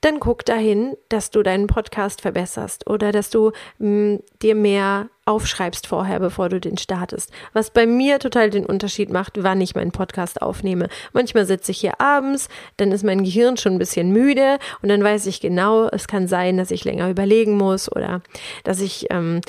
dann 0.06 0.20
guck 0.20 0.44
dahin, 0.44 0.96
dass 1.08 1.30
du 1.30 1.42
deinen 1.42 1.66
Podcast 1.66 2.20
verbesserst 2.20 2.88
oder 2.88 3.12
dass 3.12 3.28
du 3.28 3.50
mh, 3.78 3.88
hm, 3.88 4.22
dir 4.40 4.54
mehr 4.54 5.08
aufschreibst 5.24 5.88
vorher, 5.88 6.20
bevor 6.20 6.48
du 6.48 6.60
den 6.60 6.78
startest. 6.78 7.32
Was 7.52 7.70
bei 7.70 7.84
mir 7.84 8.20
total 8.20 8.48
den 8.48 8.64
Unterschied 8.64 9.10
macht, 9.10 9.42
wann 9.42 9.60
ich 9.60 9.74
meinen 9.74 9.90
Podcast 9.90 10.40
aufnehme. 10.40 10.88
Manchmal 11.12 11.44
sitze 11.44 11.72
ich 11.72 11.80
hier 11.80 12.00
abends, 12.00 12.48
dann 12.76 12.92
ist 12.92 13.02
mein 13.02 13.24
Gehirn 13.24 13.56
schon 13.56 13.72
ein 13.72 13.78
bisschen 13.80 14.12
müde 14.12 14.58
und 14.82 14.88
dann 14.88 15.02
weiß 15.02 15.26
ich 15.26 15.40
genau, 15.40 15.88
es 15.88 16.06
kann 16.06 16.28
sein, 16.28 16.56
dass 16.56 16.70
ich 16.70 16.84
länger 16.84 17.10
überlegen 17.10 17.56
muss 17.56 17.90
oder 17.90 18.22
dass 18.62 18.80
ich 18.80 19.08
ähm, 19.10 19.40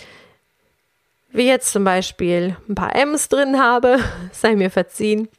wie 1.31 1.45
jetzt 1.45 1.71
zum 1.71 1.83
Beispiel 1.83 2.57
ein 2.67 2.73
paar 2.73 2.95
M's 2.95 3.29
drin 3.29 3.59
habe, 3.59 3.99
sei 4.31 4.55
mir 4.55 4.71
verziehen. 4.71 5.29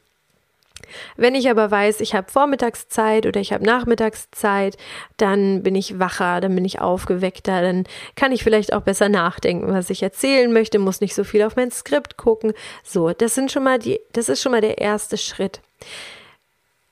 Wenn 1.17 1.35
ich 1.35 1.49
aber 1.49 1.71
weiß, 1.71 2.01
ich 2.01 2.15
habe 2.15 2.31
Vormittagszeit 2.31 3.25
oder 3.25 3.39
ich 3.39 3.53
habe 3.53 3.65
Nachmittagszeit, 3.65 4.77
dann 5.17 5.63
bin 5.63 5.75
ich 5.75 5.99
wacher, 5.99 6.41
dann 6.41 6.55
bin 6.55 6.65
ich 6.65 6.81
aufgeweckter, 6.81 7.61
dann 7.61 7.85
kann 8.15 8.31
ich 8.31 8.43
vielleicht 8.43 8.73
auch 8.73 8.81
besser 8.81 9.09
nachdenken, 9.09 9.71
was 9.73 9.89
ich 9.89 10.03
erzählen 10.03 10.51
möchte, 10.51 10.79
muss 10.79 11.01
nicht 11.01 11.15
so 11.15 11.23
viel 11.23 11.43
auf 11.43 11.55
mein 11.55 11.71
Skript 11.71 12.17
gucken. 12.17 12.53
So, 12.83 13.11
das 13.11 13.35
sind 13.35 13.51
schon 13.51 13.63
mal 13.63 13.79
die, 13.79 13.99
das 14.13 14.29
ist 14.29 14.41
schon 14.41 14.51
mal 14.51 14.61
der 14.61 14.79
erste 14.79 15.17
Schritt. 15.17 15.61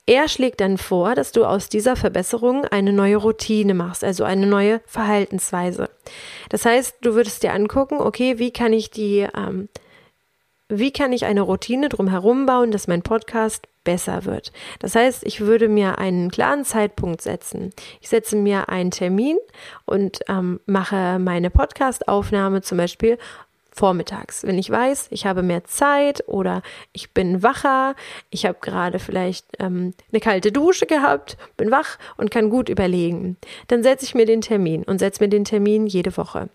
Er 0.10 0.30
schlägt 0.30 0.62
dann 0.62 0.78
vor, 0.78 1.16
dass 1.16 1.34
du 1.34 1.44
aus 1.44 1.68
dieser 1.68 1.98
Verbesserung 1.98 2.64
eine 2.64 2.94
neue 2.94 3.18
Routine 3.18 3.74
machst, 3.74 4.06
also 4.06 4.24
eine 4.24 4.48
neue 4.48 4.80
Verhaltensweise. 4.86 5.90
Das 6.48 6.64
heißt, 6.64 6.96
du 7.02 7.14
würdest 7.14 7.44
dir 7.44 7.52
angucken, 7.54 8.00
okay, 8.00 8.40
wie 8.40 8.52
kann 8.52 8.72
ich 8.72 8.90
die, 8.90 9.28
ähm, 9.36 9.68
wie 10.70 10.92
kann 10.92 11.14
ich 11.14 11.26
eine 11.26 11.42
Routine 11.42 11.90
drumherum 11.90 12.46
bauen, 12.46 12.72
dass 12.72 12.88
mein 12.88 13.02
Podcast 13.02 13.68
besser 13.84 14.26
wird. 14.26 14.52
Das 14.80 14.96
heißt, 14.96 15.24
ich 15.26 15.40
würde 15.40 15.70
mir 15.70 15.98
einen 15.98 16.30
klaren 16.30 16.66
Zeitpunkt 16.66 17.22
setzen. 17.22 17.72
Ich 18.02 18.10
setze 18.10 18.36
mir 18.36 18.68
einen 18.68 18.92
Termin 18.92 19.38
und 19.86 20.20
ähm, 20.28 20.60
mache 20.66 21.20
meine 21.20 21.50
Podcast-Aufnahme 21.50 22.62
zum 22.62 22.80
Beispiel 22.80 23.18
vormittags. 23.72 24.44
Wenn 24.44 24.58
ich 24.58 24.70
weiß, 24.70 25.08
ich 25.12 25.26
habe 25.26 25.42
mehr 25.42 25.64
Zeit 25.64 26.28
oder 26.28 26.64
ich 26.92 27.14
bin 27.14 27.44
wacher, 27.44 27.96
ich 28.30 28.46
habe 28.46 28.58
gerade 28.60 29.00
vielleicht 29.00 29.46
ähm, 29.60 29.94
eine 30.12 30.20
kalte 30.20 30.52
Dusche 30.52 30.86
gehabt, 30.86 31.38
bin 31.56 31.72
wach 31.72 31.98
und 32.18 32.30
kann 32.30 32.50
gut 32.50 32.68
überlegen, 32.68 33.38
dann 33.68 33.84
setze 33.84 34.04
ich 34.04 34.16
mir 34.16 34.26
den 34.26 34.42
Termin 34.42 34.84
und 34.84 35.00
setze 35.00 35.24
mir 35.24 35.30
den 35.30 35.46
Termin 35.46 35.88
jede 35.88 36.18
Woche. 36.18 36.50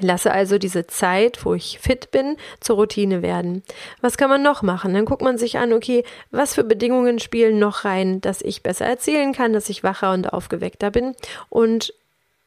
Lasse 0.00 0.30
also 0.30 0.58
diese 0.58 0.86
Zeit, 0.86 1.44
wo 1.44 1.54
ich 1.54 1.78
fit 1.80 2.10
bin, 2.10 2.36
zur 2.60 2.76
Routine 2.76 3.22
werden. 3.22 3.62
Was 4.00 4.16
kann 4.16 4.30
man 4.30 4.42
noch 4.42 4.62
machen? 4.62 4.94
Dann 4.94 5.04
guckt 5.04 5.22
man 5.22 5.38
sich 5.38 5.58
an, 5.58 5.72
okay, 5.72 6.04
was 6.30 6.54
für 6.54 6.64
Bedingungen 6.64 7.18
spielen 7.18 7.58
noch 7.58 7.84
rein, 7.84 8.20
dass 8.20 8.40
ich 8.40 8.62
besser 8.62 8.86
erzählen 8.86 9.32
kann, 9.32 9.52
dass 9.52 9.68
ich 9.68 9.82
wacher 9.82 10.12
und 10.12 10.32
aufgeweckter 10.32 10.90
bin 10.90 11.14
und 11.48 11.92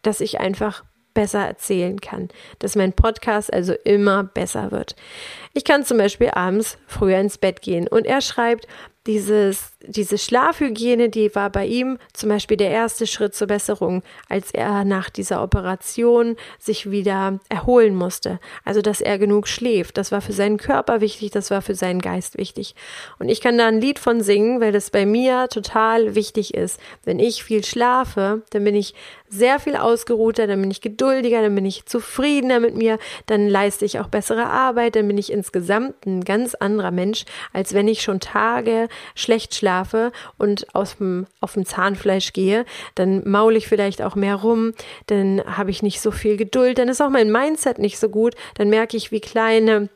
dass 0.01 0.21
ich 0.21 0.39
einfach 0.39 0.83
besser 1.13 1.45
erzählen 1.45 1.99
kann, 1.99 2.29
dass 2.59 2.75
mein 2.75 2.93
Podcast 2.93 3.51
also 3.51 3.73
immer 3.83 4.23
besser 4.23 4.71
wird. 4.71 4.95
Ich 5.53 5.65
kann 5.65 5.83
zum 5.83 5.97
Beispiel 5.97 6.31
abends 6.31 6.77
früher 6.87 7.19
ins 7.19 7.37
Bett 7.37 7.61
gehen 7.61 7.87
und 7.87 8.05
er 8.05 8.21
schreibt, 8.21 8.67
dieses, 9.07 9.71
diese 9.81 10.17
Schlafhygiene, 10.17 11.09
die 11.09 11.33
war 11.33 11.49
bei 11.49 11.65
ihm 11.65 11.97
zum 12.13 12.29
Beispiel 12.29 12.57
der 12.57 12.69
erste 12.69 13.07
Schritt 13.07 13.33
zur 13.33 13.47
Besserung, 13.47 14.03
als 14.29 14.51
er 14.51 14.85
nach 14.85 15.09
dieser 15.09 15.41
Operation 15.41 16.35
sich 16.59 16.91
wieder 16.91 17.39
erholen 17.49 17.95
musste. 17.95 18.39
Also, 18.63 18.81
dass 18.81 19.01
er 19.01 19.17
genug 19.17 19.47
schläft. 19.47 19.97
Das 19.97 20.11
war 20.11 20.21
für 20.21 20.33
seinen 20.33 20.57
Körper 20.57 21.01
wichtig, 21.01 21.31
das 21.31 21.49
war 21.49 21.63
für 21.63 21.73
seinen 21.73 21.99
Geist 21.99 22.37
wichtig. 22.37 22.75
Und 23.17 23.29
ich 23.29 23.41
kann 23.41 23.57
da 23.57 23.67
ein 23.67 23.81
Lied 23.81 23.97
von 23.97 24.21
singen, 24.21 24.61
weil 24.61 24.71
das 24.71 24.91
bei 24.91 25.05
mir 25.05 25.47
total 25.49 26.13
wichtig 26.13 26.53
ist. 26.53 26.79
Wenn 27.03 27.17
ich 27.17 27.43
viel 27.43 27.63
schlafe, 27.63 28.43
dann 28.51 28.63
bin 28.63 28.75
ich 28.75 28.93
sehr 29.31 29.59
viel 29.59 29.75
ausgeruhter, 29.75 30.45
dann 30.45 30.61
bin 30.61 30.69
ich 30.71 30.81
geduldiger, 30.81 31.41
dann 31.41 31.55
bin 31.55 31.65
ich 31.65 31.85
zufriedener 31.85 32.59
mit 32.59 32.75
mir, 32.75 32.99
dann 33.25 33.47
leiste 33.47 33.85
ich 33.85 33.99
auch 33.99 34.07
bessere 34.07 34.47
Arbeit, 34.47 34.95
dann 34.95 35.07
bin 35.07 35.17
ich 35.17 35.31
insgesamt 35.31 36.05
ein 36.05 36.23
ganz 36.23 36.53
anderer 36.53 36.91
Mensch, 36.91 37.25
als 37.53 37.73
wenn 37.73 37.87
ich 37.87 38.01
schon 38.01 38.19
Tage 38.19 38.89
schlecht 39.15 39.55
schlafe 39.55 40.11
und 40.37 40.75
aus 40.75 40.97
auf 41.39 41.53
dem 41.53 41.65
Zahnfleisch 41.65 42.33
gehe, 42.33 42.65
dann 42.95 43.27
maule 43.29 43.57
ich 43.57 43.67
vielleicht 43.67 44.01
auch 44.01 44.15
mehr 44.15 44.35
rum, 44.35 44.73
dann 45.07 45.41
habe 45.45 45.71
ich 45.71 45.81
nicht 45.81 46.01
so 46.01 46.11
viel 46.11 46.35
Geduld, 46.35 46.77
dann 46.77 46.89
ist 46.89 47.01
auch 47.01 47.09
mein 47.09 47.31
Mindset 47.31 47.79
nicht 47.79 47.97
so 47.97 48.09
gut, 48.09 48.35
dann 48.55 48.69
merke 48.69 48.97
ich, 48.97 49.11
wie 49.11 49.21
kleine 49.21 49.89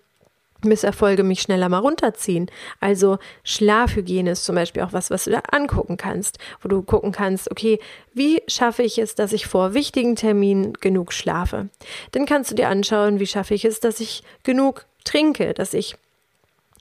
Misserfolge 0.65 1.23
mich 1.23 1.41
schneller 1.41 1.69
mal 1.69 1.79
runterziehen. 1.79 2.49
Also 2.79 3.17
Schlafhygiene 3.43 4.31
ist 4.31 4.45
zum 4.45 4.55
Beispiel 4.55 4.83
auch 4.83 4.93
was, 4.93 5.09
was 5.09 5.25
du 5.25 5.31
da 5.31 5.41
angucken 5.51 5.97
kannst, 5.97 6.39
wo 6.61 6.69
du 6.69 6.81
gucken 6.81 7.11
kannst, 7.11 7.49
okay, 7.51 7.79
wie 8.13 8.41
schaffe 8.47 8.83
ich 8.83 8.97
es, 8.97 9.15
dass 9.15 9.33
ich 9.33 9.47
vor 9.47 9.73
wichtigen 9.73 10.15
Terminen 10.15 10.73
genug 10.73 11.13
schlafe? 11.13 11.69
Dann 12.11 12.25
kannst 12.25 12.51
du 12.51 12.55
dir 12.55 12.69
anschauen, 12.69 13.19
wie 13.19 13.27
schaffe 13.27 13.53
ich 13.53 13.65
es, 13.65 13.79
dass 13.79 13.99
ich 13.99 14.23
genug 14.43 14.85
trinke, 15.03 15.53
dass 15.53 15.73
ich 15.73 15.95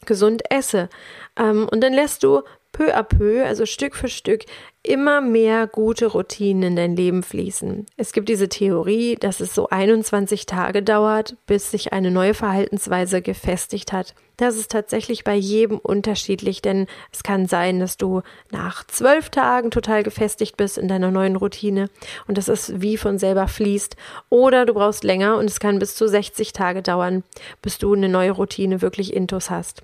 gesund 0.06 0.42
esse. 0.50 0.88
Ähm, 1.36 1.68
und 1.70 1.80
dann 1.80 1.92
lässt 1.92 2.22
du 2.22 2.42
peu 2.74 2.94
à 2.94 3.02
peu, 3.02 3.46
also 3.46 3.64
Stück 3.64 3.94
für 3.94 4.08
Stück, 4.08 4.44
immer 4.82 5.22
mehr 5.22 5.66
gute 5.66 6.06
Routinen 6.06 6.62
in 6.62 6.76
dein 6.76 6.96
Leben 6.96 7.22
fließen. 7.22 7.86
Es 7.96 8.12
gibt 8.12 8.28
diese 8.28 8.50
Theorie, 8.50 9.16
dass 9.16 9.40
es 9.40 9.54
so 9.54 9.70
21 9.70 10.44
Tage 10.44 10.82
dauert, 10.82 11.36
bis 11.46 11.70
sich 11.70 11.94
eine 11.94 12.10
neue 12.10 12.34
Verhaltensweise 12.34 13.22
gefestigt 13.22 13.92
hat. 13.92 14.14
Das 14.36 14.56
ist 14.56 14.70
tatsächlich 14.70 15.24
bei 15.24 15.36
jedem 15.36 15.78
unterschiedlich, 15.78 16.60
denn 16.60 16.86
es 17.12 17.22
kann 17.22 17.46
sein, 17.46 17.78
dass 17.78 17.96
du 17.96 18.20
nach 18.50 18.84
zwölf 18.86 19.30
Tagen 19.30 19.70
total 19.70 20.02
gefestigt 20.02 20.56
bist 20.56 20.76
in 20.76 20.88
deiner 20.88 21.10
neuen 21.10 21.36
Routine 21.36 21.88
und 22.26 22.36
das 22.36 22.48
ist 22.48 22.82
wie 22.82 22.96
von 22.98 23.18
selber 23.18 23.48
fließt. 23.48 23.96
Oder 24.28 24.66
du 24.66 24.74
brauchst 24.74 25.04
länger 25.04 25.38
und 25.38 25.46
es 25.46 25.60
kann 25.60 25.78
bis 25.78 25.94
zu 25.94 26.08
60 26.08 26.52
Tage 26.52 26.82
dauern, 26.82 27.22
bis 27.62 27.78
du 27.78 27.94
eine 27.94 28.08
neue 28.08 28.32
Routine 28.32 28.82
wirklich 28.82 29.14
intus 29.14 29.48
hast. 29.48 29.82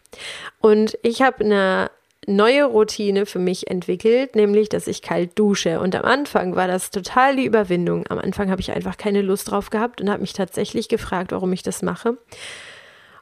Und 0.60 0.98
ich 1.02 1.22
habe 1.22 1.44
eine 1.44 1.90
neue 2.26 2.64
Routine 2.64 3.26
für 3.26 3.38
mich 3.38 3.68
entwickelt, 3.70 4.36
nämlich 4.36 4.68
dass 4.68 4.86
ich 4.86 5.02
kalt 5.02 5.38
dusche. 5.38 5.80
Und 5.80 5.94
am 5.94 6.04
Anfang 6.04 6.54
war 6.54 6.68
das 6.68 6.90
total 6.90 7.36
die 7.36 7.46
Überwindung. 7.46 8.04
Am 8.08 8.18
Anfang 8.18 8.50
habe 8.50 8.60
ich 8.60 8.72
einfach 8.72 8.96
keine 8.96 9.22
Lust 9.22 9.50
drauf 9.50 9.70
gehabt 9.70 10.00
und 10.00 10.10
habe 10.10 10.20
mich 10.20 10.32
tatsächlich 10.32 10.88
gefragt, 10.88 11.32
warum 11.32 11.52
ich 11.52 11.62
das 11.62 11.82
mache. 11.82 12.18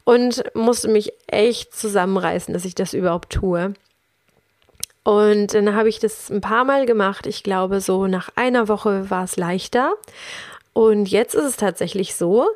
und 0.08 0.42
musste 0.54 0.88
mich 0.88 1.12
echt 1.26 1.76
zusammenreißen, 1.76 2.54
dass 2.54 2.64
ich 2.64 2.74
das 2.74 2.94
überhaupt 2.94 3.28
tue. 3.28 3.74
Und 5.04 5.52
dann 5.52 5.74
habe 5.74 5.90
ich 5.90 5.98
das 5.98 6.30
ein 6.30 6.40
paar 6.40 6.64
Mal 6.64 6.86
gemacht. 6.86 7.26
Ich 7.26 7.42
glaube, 7.42 7.82
so 7.82 8.06
nach 8.06 8.30
einer 8.34 8.68
Woche 8.68 9.10
war 9.10 9.24
es 9.24 9.36
leichter. 9.36 9.92
Und 10.72 11.10
jetzt 11.10 11.34
ist 11.34 11.44
es 11.44 11.56
tatsächlich 11.58 12.14
so, 12.14 12.46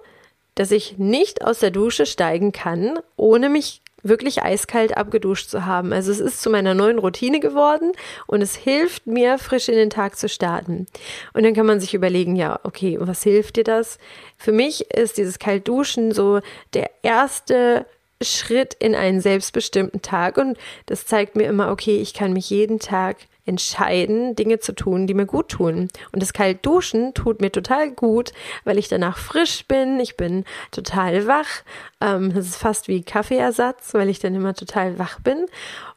dass 0.55 0.71
ich 0.71 0.97
nicht 0.97 1.45
aus 1.45 1.59
der 1.59 1.71
Dusche 1.71 2.07
steigen 2.07 2.53
kann, 2.53 2.99
ohne 3.17 3.51
mich 3.51 3.82
wirklich 4.03 4.43
eiskalt 4.43 4.97
abgeduscht 4.97 5.49
zu 5.49 5.65
haben. 5.65 5.93
Also 5.93 6.11
es 6.11 6.21
ist 6.21 6.43
zu 6.43 6.51
meiner 6.51 6.75
neuen 6.75 6.99
Routine 6.99 7.41
geworden 7.41 7.93
und 8.27 8.43
es 8.43 8.57
hilft 8.57 9.07
mir, 9.07 9.39
frisch 9.39 9.69
in 9.69 9.77
den 9.77 9.91
Tag 9.91 10.17
zu 10.17 10.29
starten. 10.29 10.87
Und 11.33 11.45
dann 11.45 11.55
kann 11.55 11.67
man 11.67 11.81
sich 11.81 11.95
überlegen, 11.95 12.37
ja, 12.37 12.61
okay, 12.65 12.97
was 13.01 13.23
hilft 13.23 13.57
dir 13.57 13.65
das? 13.65 13.99
Für 14.37 14.53
mich 14.53 14.91
ist 14.93 15.19
dieses 15.19 15.39
Kaltduschen 15.39 16.13
so 16.13 16.41
der 16.75 16.91
erste 17.03 17.87
Schritt 18.21 18.75
in 18.75 18.95
einen 18.95 19.21
selbstbestimmten 19.21 20.03
Tag 20.03 20.37
und 20.37 20.57
das 20.87 21.07
zeigt 21.07 21.37
mir 21.37 21.45
immer, 21.45 21.71
okay, 21.71 21.97
ich 21.97 22.15
kann 22.15 22.33
mich 22.33 22.51
jeden 22.51 22.79
Tag 22.79 23.17
entscheiden, 23.45 24.37
Dinge 24.37 24.61
zu 24.61 24.73
tun, 24.75 25.07
die 25.07 25.15
mir 25.15 25.27
gut 25.27 25.49
tun. 25.49 25.89
Und 26.13 26.23
das 26.23 26.33
kalt 26.33 26.65
duschen 26.65 27.13
tut 27.15 27.41
mir 27.41 27.51
total 27.51 27.91
gut, 27.91 28.33
weil 28.65 28.79
ich 28.79 28.89
danach 28.89 29.19
frisch 29.19 29.67
bin, 29.67 29.99
ich 29.99 30.17
bin 30.17 30.45
total 30.71 31.27
wach. 31.27 31.63
Ähm, 32.01 32.33
das 32.33 32.47
ist 32.47 32.57
fast 32.57 32.89
wie 32.89 33.03
Kaffeeersatz, 33.03 33.95
weil 33.95 34.09
ich 34.09 34.21
dann 34.21 34.35
immer 34.35 34.55
total 34.55 34.99
wach 34.99 35.21
bin 35.21 35.47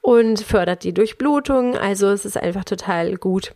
und 0.01 0.39
fördert 0.41 0.83
die 0.83 0.93
Durchblutung. 0.93 1.77
Also 1.77 2.09
es 2.09 2.25
ist 2.25 2.37
einfach 2.37 2.63
total 2.63 3.15
gut. 3.15 3.53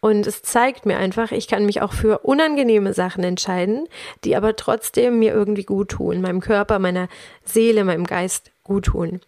Und 0.00 0.26
es 0.26 0.42
zeigt 0.42 0.86
mir 0.86 0.96
einfach, 0.96 1.32
ich 1.32 1.48
kann 1.48 1.66
mich 1.66 1.82
auch 1.82 1.92
für 1.92 2.18
unangenehme 2.18 2.92
Sachen 2.94 3.24
entscheiden, 3.24 3.88
die 4.22 4.36
aber 4.36 4.54
trotzdem 4.54 5.18
mir 5.18 5.32
irgendwie 5.32 5.64
gut 5.64 5.90
tun, 5.90 6.20
meinem 6.20 6.40
Körper, 6.40 6.78
meiner 6.78 7.08
Seele, 7.44 7.84
meinem 7.84 8.04
Geist 8.04 8.52
gut 8.62 8.86
tun. 8.86 9.20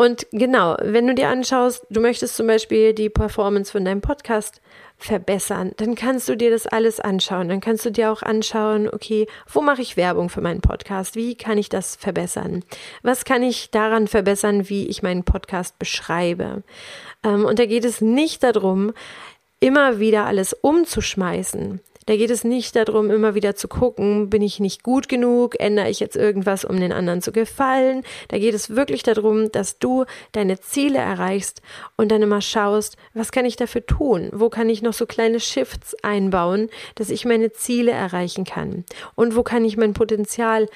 Und 0.00 0.26
genau, 0.32 0.78
wenn 0.80 1.06
du 1.06 1.14
dir 1.14 1.28
anschaust, 1.28 1.84
du 1.90 2.00
möchtest 2.00 2.34
zum 2.34 2.46
Beispiel 2.46 2.94
die 2.94 3.10
Performance 3.10 3.70
von 3.70 3.84
deinem 3.84 4.00
Podcast 4.00 4.62
verbessern, 4.96 5.72
dann 5.76 5.94
kannst 5.94 6.26
du 6.26 6.38
dir 6.38 6.50
das 6.50 6.66
alles 6.66 7.00
anschauen. 7.00 7.50
Dann 7.50 7.60
kannst 7.60 7.84
du 7.84 7.90
dir 7.90 8.10
auch 8.10 8.22
anschauen, 8.22 8.88
okay, 8.90 9.26
wo 9.46 9.60
mache 9.60 9.82
ich 9.82 9.98
Werbung 9.98 10.30
für 10.30 10.40
meinen 10.40 10.62
Podcast? 10.62 11.16
Wie 11.16 11.34
kann 11.34 11.58
ich 11.58 11.68
das 11.68 11.96
verbessern? 11.96 12.64
Was 13.02 13.26
kann 13.26 13.42
ich 13.42 13.72
daran 13.72 14.08
verbessern, 14.08 14.70
wie 14.70 14.88
ich 14.88 15.02
meinen 15.02 15.24
Podcast 15.24 15.78
beschreibe? 15.78 16.62
Ähm, 17.22 17.44
und 17.44 17.58
da 17.58 17.66
geht 17.66 17.84
es 17.84 18.00
nicht 18.00 18.42
darum, 18.42 18.94
immer 19.60 19.98
wieder 19.98 20.24
alles 20.24 20.54
umzuschmeißen. 20.54 21.78
Da 22.10 22.16
geht 22.16 22.30
es 22.30 22.42
nicht 22.42 22.74
darum, 22.74 23.08
immer 23.08 23.36
wieder 23.36 23.54
zu 23.54 23.68
gucken, 23.68 24.30
bin 24.30 24.42
ich 24.42 24.58
nicht 24.58 24.82
gut 24.82 25.08
genug, 25.08 25.54
ändere 25.60 25.88
ich 25.88 26.00
jetzt 26.00 26.16
irgendwas, 26.16 26.64
um 26.64 26.80
den 26.80 26.90
anderen 26.90 27.22
zu 27.22 27.30
gefallen. 27.30 28.02
Da 28.26 28.38
geht 28.38 28.52
es 28.52 28.74
wirklich 28.74 29.04
darum, 29.04 29.52
dass 29.52 29.78
du 29.78 30.06
deine 30.32 30.58
Ziele 30.58 30.98
erreichst 30.98 31.62
und 31.96 32.10
dann 32.10 32.20
immer 32.20 32.40
schaust, 32.40 32.96
was 33.14 33.30
kann 33.30 33.44
ich 33.44 33.54
dafür 33.54 33.86
tun? 33.86 34.28
Wo 34.32 34.48
kann 34.48 34.68
ich 34.68 34.82
noch 34.82 34.92
so 34.92 35.06
kleine 35.06 35.38
Shifts 35.38 35.94
einbauen, 36.02 36.68
dass 36.96 37.10
ich 37.10 37.26
meine 37.26 37.52
Ziele 37.52 37.92
erreichen 37.92 38.44
kann? 38.44 38.84
Und 39.14 39.36
wo 39.36 39.44
kann 39.44 39.64
ich 39.64 39.76
mein 39.76 39.94
Potenzial 39.94 40.66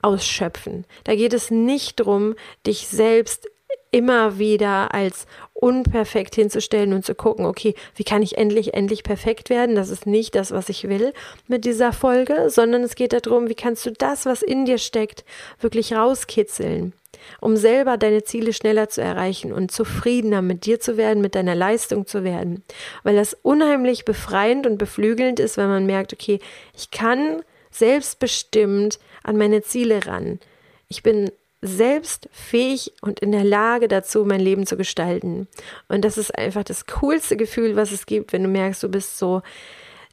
ausschöpfen? 0.00 0.84
Da 1.02 1.16
geht 1.16 1.32
es 1.32 1.50
nicht 1.50 1.98
darum, 1.98 2.36
dich 2.64 2.86
selbst 2.86 3.48
immer 3.94 4.40
wieder 4.40 4.92
als 4.92 5.28
unperfekt 5.52 6.34
hinzustellen 6.34 6.92
und 6.92 7.04
zu 7.04 7.14
gucken, 7.14 7.46
okay, 7.46 7.76
wie 7.94 8.02
kann 8.02 8.22
ich 8.22 8.36
endlich, 8.36 8.74
endlich 8.74 9.04
perfekt 9.04 9.50
werden? 9.50 9.76
Das 9.76 9.88
ist 9.88 10.04
nicht 10.04 10.34
das, 10.34 10.50
was 10.50 10.68
ich 10.68 10.88
will 10.88 11.12
mit 11.46 11.64
dieser 11.64 11.92
Folge, 11.92 12.50
sondern 12.50 12.82
es 12.82 12.96
geht 12.96 13.12
darum, 13.12 13.48
wie 13.48 13.54
kannst 13.54 13.86
du 13.86 13.92
das, 13.92 14.26
was 14.26 14.42
in 14.42 14.64
dir 14.64 14.78
steckt, 14.78 15.24
wirklich 15.60 15.92
rauskitzeln, 15.92 16.92
um 17.40 17.56
selber 17.56 17.96
deine 17.96 18.24
Ziele 18.24 18.52
schneller 18.52 18.88
zu 18.88 19.00
erreichen 19.00 19.52
und 19.52 19.70
zufriedener 19.70 20.42
mit 20.42 20.66
dir 20.66 20.80
zu 20.80 20.96
werden, 20.96 21.20
mit 21.20 21.36
deiner 21.36 21.54
Leistung 21.54 22.04
zu 22.08 22.24
werden. 22.24 22.64
Weil 23.04 23.14
das 23.14 23.34
unheimlich 23.42 24.04
befreiend 24.04 24.66
und 24.66 24.76
beflügelnd 24.76 25.38
ist, 25.38 25.56
wenn 25.56 25.68
man 25.68 25.86
merkt, 25.86 26.12
okay, 26.12 26.40
ich 26.76 26.90
kann 26.90 27.44
selbstbestimmt 27.70 28.98
an 29.22 29.36
meine 29.36 29.62
Ziele 29.62 30.04
ran. 30.04 30.40
Ich 30.88 31.04
bin 31.04 31.30
selbst 31.64 32.28
fähig 32.30 32.92
und 33.00 33.20
in 33.20 33.32
der 33.32 33.44
Lage 33.44 33.88
dazu, 33.88 34.24
mein 34.24 34.40
Leben 34.40 34.66
zu 34.66 34.76
gestalten. 34.76 35.48
Und 35.88 36.04
das 36.04 36.18
ist 36.18 36.36
einfach 36.36 36.62
das 36.62 36.86
coolste 36.86 37.36
Gefühl, 37.36 37.74
was 37.74 37.90
es 37.90 38.06
gibt, 38.06 38.32
wenn 38.32 38.42
du 38.42 38.48
merkst, 38.48 38.82
du 38.82 38.88
bist 38.88 39.18
so 39.18 39.42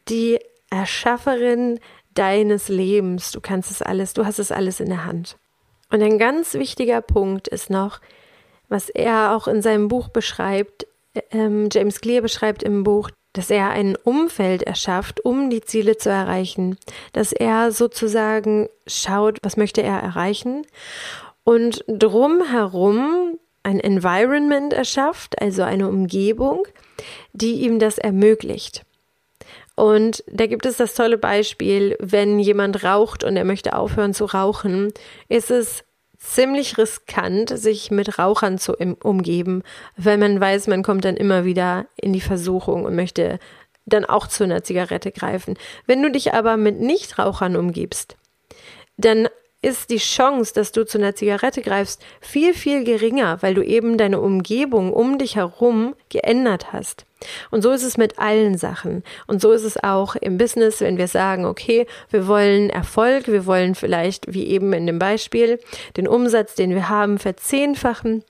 die 0.07 0.39
Erschafferin 0.69 1.79
deines 2.13 2.69
Lebens. 2.69 3.31
Du 3.31 3.41
kannst 3.41 3.69
es 3.69 3.81
alles, 3.81 4.13
du 4.13 4.25
hast 4.25 4.39
es 4.39 4.51
alles 4.51 4.79
in 4.79 4.87
der 4.87 5.05
Hand. 5.05 5.37
Und 5.89 6.01
ein 6.01 6.17
ganz 6.17 6.53
wichtiger 6.53 7.01
Punkt 7.01 7.49
ist 7.49 7.69
noch, 7.69 7.99
was 8.69 8.87
er 8.87 9.35
auch 9.35 9.49
in 9.49 9.61
seinem 9.61 9.89
Buch 9.89 10.07
beschreibt, 10.07 10.87
ähm, 11.31 11.67
James 11.69 11.99
Clear 11.99 12.21
beschreibt 12.21 12.63
im 12.63 12.85
Buch, 12.85 13.09
dass 13.33 13.49
er 13.49 13.71
ein 13.71 13.97
Umfeld 13.97 14.63
erschafft, 14.63 15.23
um 15.25 15.49
die 15.49 15.61
Ziele 15.61 15.97
zu 15.97 16.09
erreichen, 16.09 16.77
dass 17.11 17.33
er 17.33 17.73
sozusagen 17.73 18.69
schaut, 18.87 19.37
was 19.41 19.57
möchte 19.57 19.81
er 19.81 19.99
erreichen 19.99 20.65
und 21.43 21.83
drumherum 21.87 23.37
ein 23.63 23.79
Environment 23.79 24.73
erschafft, 24.73 25.41
also 25.41 25.63
eine 25.63 25.87
Umgebung, 25.87 26.67
die 27.33 27.61
ihm 27.61 27.79
das 27.79 27.97
ermöglicht. 27.97 28.83
Und 29.75 30.23
da 30.27 30.47
gibt 30.47 30.65
es 30.65 30.77
das 30.77 30.95
tolle 30.95 31.17
Beispiel, 31.17 31.95
wenn 31.99 32.39
jemand 32.39 32.83
raucht 32.83 33.23
und 33.23 33.37
er 33.37 33.45
möchte 33.45 33.75
aufhören 33.75 34.13
zu 34.13 34.25
rauchen, 34.25 34.91
ist 35.29 35.51
es 35.51 35.83
ziemlich 36.17 36.77
riskant, 36.77 37.49
sich 37.57 37.89
mit 37.89 38.19
Rauchern 38.19 38.59
zu 38.59 38.75
umgeben, 38.75 39.63
weil 39.97 40.17
man 40.17 40.39
weiß, 40.39 40.67
man 40.67 40.83
kommt 40.83 41.03
dann 41.03 41.17
immer 41.17 41.45
wieder 41.45 41.87
in 41.95 42.13
die 42.13 42.21
Versuchung 42.21 42.85
und 42.85 42.95
möchte 42.95 43.39
dann 43.85 44.05
auch 44.05 44.27
zu 44.27 44.43
einer 44.43 44.63
Zigarette 44.63 45.11
greifen. 45.11 45.57
Wenn 45.87 46.03
du 46.03 46.11
dich 46.11 46.33
aber 46.33 46.57
mit 46.57 46.79
Nichtrauchern 46.79 47.55
umgibst, 47.55 48.17
dann 48.97 49.29
ist 49.61 49.89
die 49.89 49.97
Chance, 49.97 50.53
dass 50.53 50.71
du 50.71 50.85
zu 50.85 50.97
einer 50.97 51.15
Zigarette 51.15 51.61
greifst, 51.61 52.03
viel, 52.19 52.53
viel 52.53 52.83
geringer, 52.83 53.37
weil 53.41 53.53
du 53.53 53.63
eben 53.63 53.97
deine 53.97 54.19
Umgebung 54.19 54.91
um 54.91 55.17
dich 55.17 55.35
herum 55.35 55.95
geändert 56.09 56.73
hast. 56.73 57.05
Und 57.51 57.61
so 57.61 57.69
ist 57.71 57.83
es 57.83 57.97
mit 57.97 58.17
allen 58.17 58.57
Sachen. 58.57 59.03
Und 59.27 59.41
so 59.41 59.51
ist 59.51 59.63
es 59.63 59.81
auch 59.81 60.15
im 60.15 60.37
Business, 60.37 60.81
wenn 60.81 60.97
wir 60.97 61.07
sagen, 61.07 61.45
okay, 61.45 61.85
wir 62.09 62.27
wollen 62.27 62.71
Erfolg, 62.71 63.27
wir 63.27 63.45
wollen 63.45 63.75
vielleicht, 63.75 64.33
wie 64.33 64.47
eben 64.47 64.73
in 64.73 64.87
dem 64.87 64.97
Beispiel, 64.97 65.59
den 65.97 66.07
Umsatz, 66.07 66.55
den 66.55 66.71
wir 66.71 66.89
haben, 66.89 67.19
verzehnfachen 67.19 68.23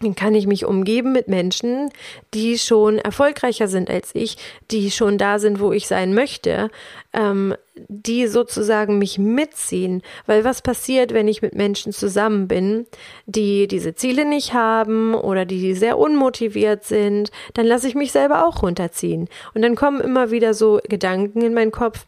dann 0.00 0.14
kann 0.14 0.34
ich 0.34 0.46
mich 0.46 0.64
umgeben 0.64 1.12
mit 1.12 1.28
Menschen, 1.28 1.90
die 2.34 2.58
schon 2.58 2.98
erfolgreicher 2.98 3.68
sind 3.68 3.88
als 3.88 4.10
ich, 4.14 4.36
die 4.70 4.90
schon 4.90 5.18
da 5.18 5.38
sind, 5.38 5.60
wo 5.60 5.72
ich 5.72 5.86
sein 5.86 6.14
möchte, 6.14 6.70
ähm, 7.12 7.54
die 7.88 8.26
sozusagen 8.26 8.98
mich 8.98 9.18
mitziehen. 9.18 10.02
Weil 10.26 10.44
was 10.44 10.62
passiert, 10.62 11.12
wenn 11.12 11.28
ich 11.28 11.42
mit 11.42 11.54
Menschen 11.54 11.92
zusammen 11.92 12.48
bin, 12.48 12.86
die 13.26 13.68
diese 13.68 13.94
Ziele 13.94 14.24
nicht 14.24 14.52
haben 14.52 15.14
oder 15.14 15.44
die 15.44 15.74
sehr 15.74 15.98
unmotiviert 15.98 16.84
sind, 16.84 17.30
dann 17.54 17.66
lasse 17.66 17.88
ich 17.88 17.94
mich 17.94 18.12
selber 18.12 18.46
auch 18.46 18.62
runterziehen. 18.62 19.28
Und 19.54 19.62
dann 19.62 19.76
kommen 19.76 20.00
immer 20.00 20.30
wieder 20.30 20.54
so 20.54 20.80
Gedanken 20.88 21.40
in 21.40 21.54
meinen 21.54 21.72
Kopf, 21.72 22.06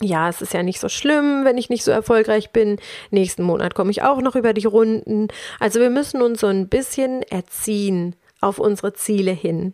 ja, 0.00 0.28
es 0.28 0.42
ist 0.42 0.52
ja 0.52 0.62
nicht 0.62 0.80
so 0.80 0.88
schlimm, 0.88 1.44
wenn 1.44 1.58
ich 1.58 1.70
nicht 1.70 1.84
so 1.84 1.90
erfolgreich 1.90 2.50
bin. 2.50 2.78
Nächsten 3.10 3.42
Monat 3.44 3.74
komme 3.74 3.90
ich 3.90 4.02
auch 4.02 4.20
noch 4.20 4.34
über 4.34 4.52
die 4.52 4.66
Runden. 4.66 5.28
Also 5.60 5.80
wir 5.80 5.90
müssen 5.90 6.20
uns 6.20 6.40
so 6.40 6.48
ein 6.48 6.68
bisschen 6.68 7.22
erziehen 7.22 8.16
auf 8.40 8.58
unsere 8.58 8.92
Ziele 8.92 9.30
hin. 9.30 9.72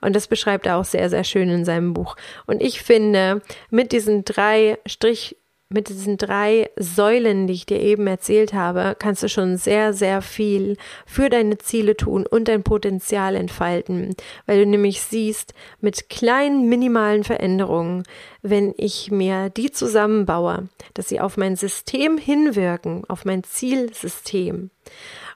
Und 0.00 0.14
das 0.14 0.28
beschreibt 0.28 0.66
er 0.66 0.76
auch 0.76 0.84
sehr, 0.84 1.08
sehr 1.10 1.24
schön 1.24 1.48
in 1.48 1.64
seinem 1.64 1.94
Buch. 1.94 2.16
Und 2.46 2.62
ich 2.62 2.82
finde, 2.82 3.42
mit 3.70 3.92
diesen 3.92 4.24
drei 4.24 4.78
Strich 4.86 5.36
mit 5.72 5.88
diesen 5.88 6.16
drei 6.16 6.70
Säulen, 6.76 7.46
die 7.46 7.54
ich 7.54 7.66
dir 7.66 7.80
eben 7.80 8.06
erzählt 8.06 8.52
habe, 8.52 8.96
kannst 8.98 9.22
du 9.22 9.28
schon 9.28 9.56
sehr, 9.56 9.92
sehr 9.92 10.22
viel 10.22 10.76
für 11.06 11.30
deine 11.30 11.58
Ziele 11.58 11.96
tun 11.96 12.26
und 12.26 12.48
dein 12.48 12.62
Potenzial 12.62 13.34
entfalten, 13.34 14.14
weil 14.46 14.60
du 14.60 14.66
nämlich 14.66 15.02
siehst, 15.02 15.54
mit 15.80 16.08
kleinen, 16.08 16.68
minimalen 16.68 17.24
Veränderungen, 17.24 18.04
wenn 18.42 18.74
ich 18.76 19.10
mir 19.10 19.50
die 19.50 19.70
zusammenbaue, 19.70 20.68
dass 20.94 21.08
sie 21.08 21.20
auf 21.20 21.36
mein 21.36 21.56
System 21.56 22.18
hinwirken, 22.18 23.04
auf 23.08 23.24
mein 23.24 23.44
Zielsystem. 23.44 24.70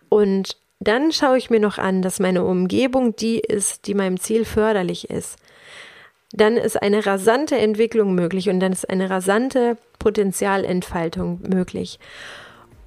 Und 0.08 0.56
dann 0.78 1.10
schaue 1.12 1.38
ich 1.38 1.50
mir 1.50 1.60
noch 1.60 1.78
an, 1.78 2.02
dass 2.02 2.20
meine 2.20 2.44
Umgebung 2.44 3.16
die 3.16 3.40
ist, 3.40 3.86
die 3.86 3.94
meinem 3.94 4.20
Ziel 4.20 4.44
förderlich 4.44 5.08
ist 5.10 5.38
dann 6.32 6.56
ist 6.56 6.80
eine 6.80 7.06
rasante 7.06 7.56
Entwicklung 7.56 8.14
möglich 8.14 8.48
und 8.48 8.60
dann 8.60 8.72
ist 8.72 8.88
eine 8.88 9.10
rasante 9.10 9.76
Potenzialentfaltung 9.98 11.40
möglich. 11.48 11.98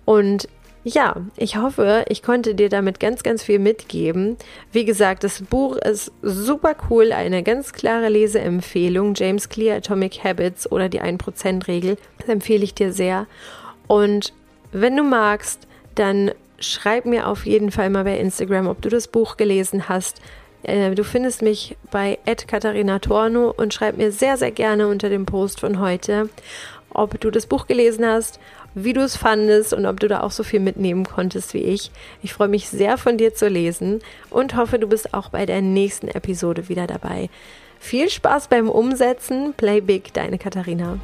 Und 0.05 0.47
ja, 0.83 1.17
ich 1.35 1.57
hoffe, 1.57 2.05
ich 2.07 2.23
konnte 2.23 2.55
dir 2.55 2.69
damit 2.69 2.99
ganz, 2.99 3.21
ganz 3.21 3.43
viel 3.43 3.59
mitgeben. 3.59 4.37
Wie 4.71 4.85
gesagt, 4.85 5.23
das 5.23 5.41
Buch 5.41 5.75
ist 5.75 6.11
super 6.21 6.75
cool, 6.89 7.11
eine 7.11 7.43
ganz 7.43 7.73
klare 7.73 8.09
Leseempfehlung. 8.09 9.13
James 9.15 9.49
Clear 9.49 9.77
Atomic 9.77 10.23
Habits 10.23 10.71
oder 10.71 10.87
die 10.87 11.01
1%-Regel. 11.01 11.97
Das 12.19 12.29
empfehle 12.29 12.63
ich 12.63 12.73
dir 12.73 12.93
sehr. 12.93 13.27
Und 13.87 14.33
Wenn 14.71 14.95
du 14.95 15.03
magst, 15.03 15.67
dann 15.95 16.31
schreib 16.59 17.05
mir 17.05 17.27
auf 17.27 17.45
jeden 17.45 17.71
Fall 17.71 17.89
mal 17.89 18.03
bei 18.03 18.19
Instagram, 18.19 18.67
ob 18.67 18.81
du 18.81 18.89
das 18.89 19.07
Buch 19.07 19.35
gelesen 19.35 19.89
hast. 19.89 20.21
Äh, 20.63 20.95
du 20.95 21.03
findest 21.03 21.41
mich 21.41 21.77
bei 21.91 22.17
Katharina 22.47 22.99
Torno 22.99 23.53
und 23.55 23.73
schreib 23.73 23.97
mir 23.97 24.11
sehr, 24.11 24.37
sehr 24.37 24.51
gerne 24.51 24.87
unter 24.87 25.09
dem 25.09 25.25
Post 25.25 25.59
von 25.59 25.79
heute, 25.79 26.29
ob 26.89 27.19
du 27.19 27.31
das 27.31 27.45
Buch 27.45 27.67
gelesen 27.67 28.05
hast, 28.05 28.39
wie 28.75 28.93
du 28.93 29.01
es 29.01 29.15
fandest 29.15 29.73
und 29.73 29.85
ob 29.85 29.99
du 29.99 30.07
da 30.07 30.21
auch 30.21 30.31
so 30.31 30.43
viel 30.43 30.59
mitnehmen 30.59 31.05
konntest 31.05 31.53
wie 31.53 31.63
ich. 31.63 31.91
Ich 32.21 32.33
freue 32.33 32.47
mich 32.47 32.69
sehr 32.69 32.97
von 32.97 33.17
dir 33.17 33.33
zu 33.33 33.47
lesen 33.47 33.99
und 34.29 34.55
hoffe, 34.55 34.79
du 34.79 34.87
bist 34.87 35.13
auch 35.13 35.29
bei 35.29 35.45
der 35.45 35.61
nächsten 35.61 36.07
Episode 36.07 36.69
wieder 36.69 36.87
dabei. 36.87 37.29
Viel 37.79 38.09
Spaß 38.09 38.49
beim 38.49 38.69
Umsetzen. 38.69 39.53
Play 39.55 39.81
Big, 39.81 40.13
deine 40.13 40.37
Katharina. 40.37 40.99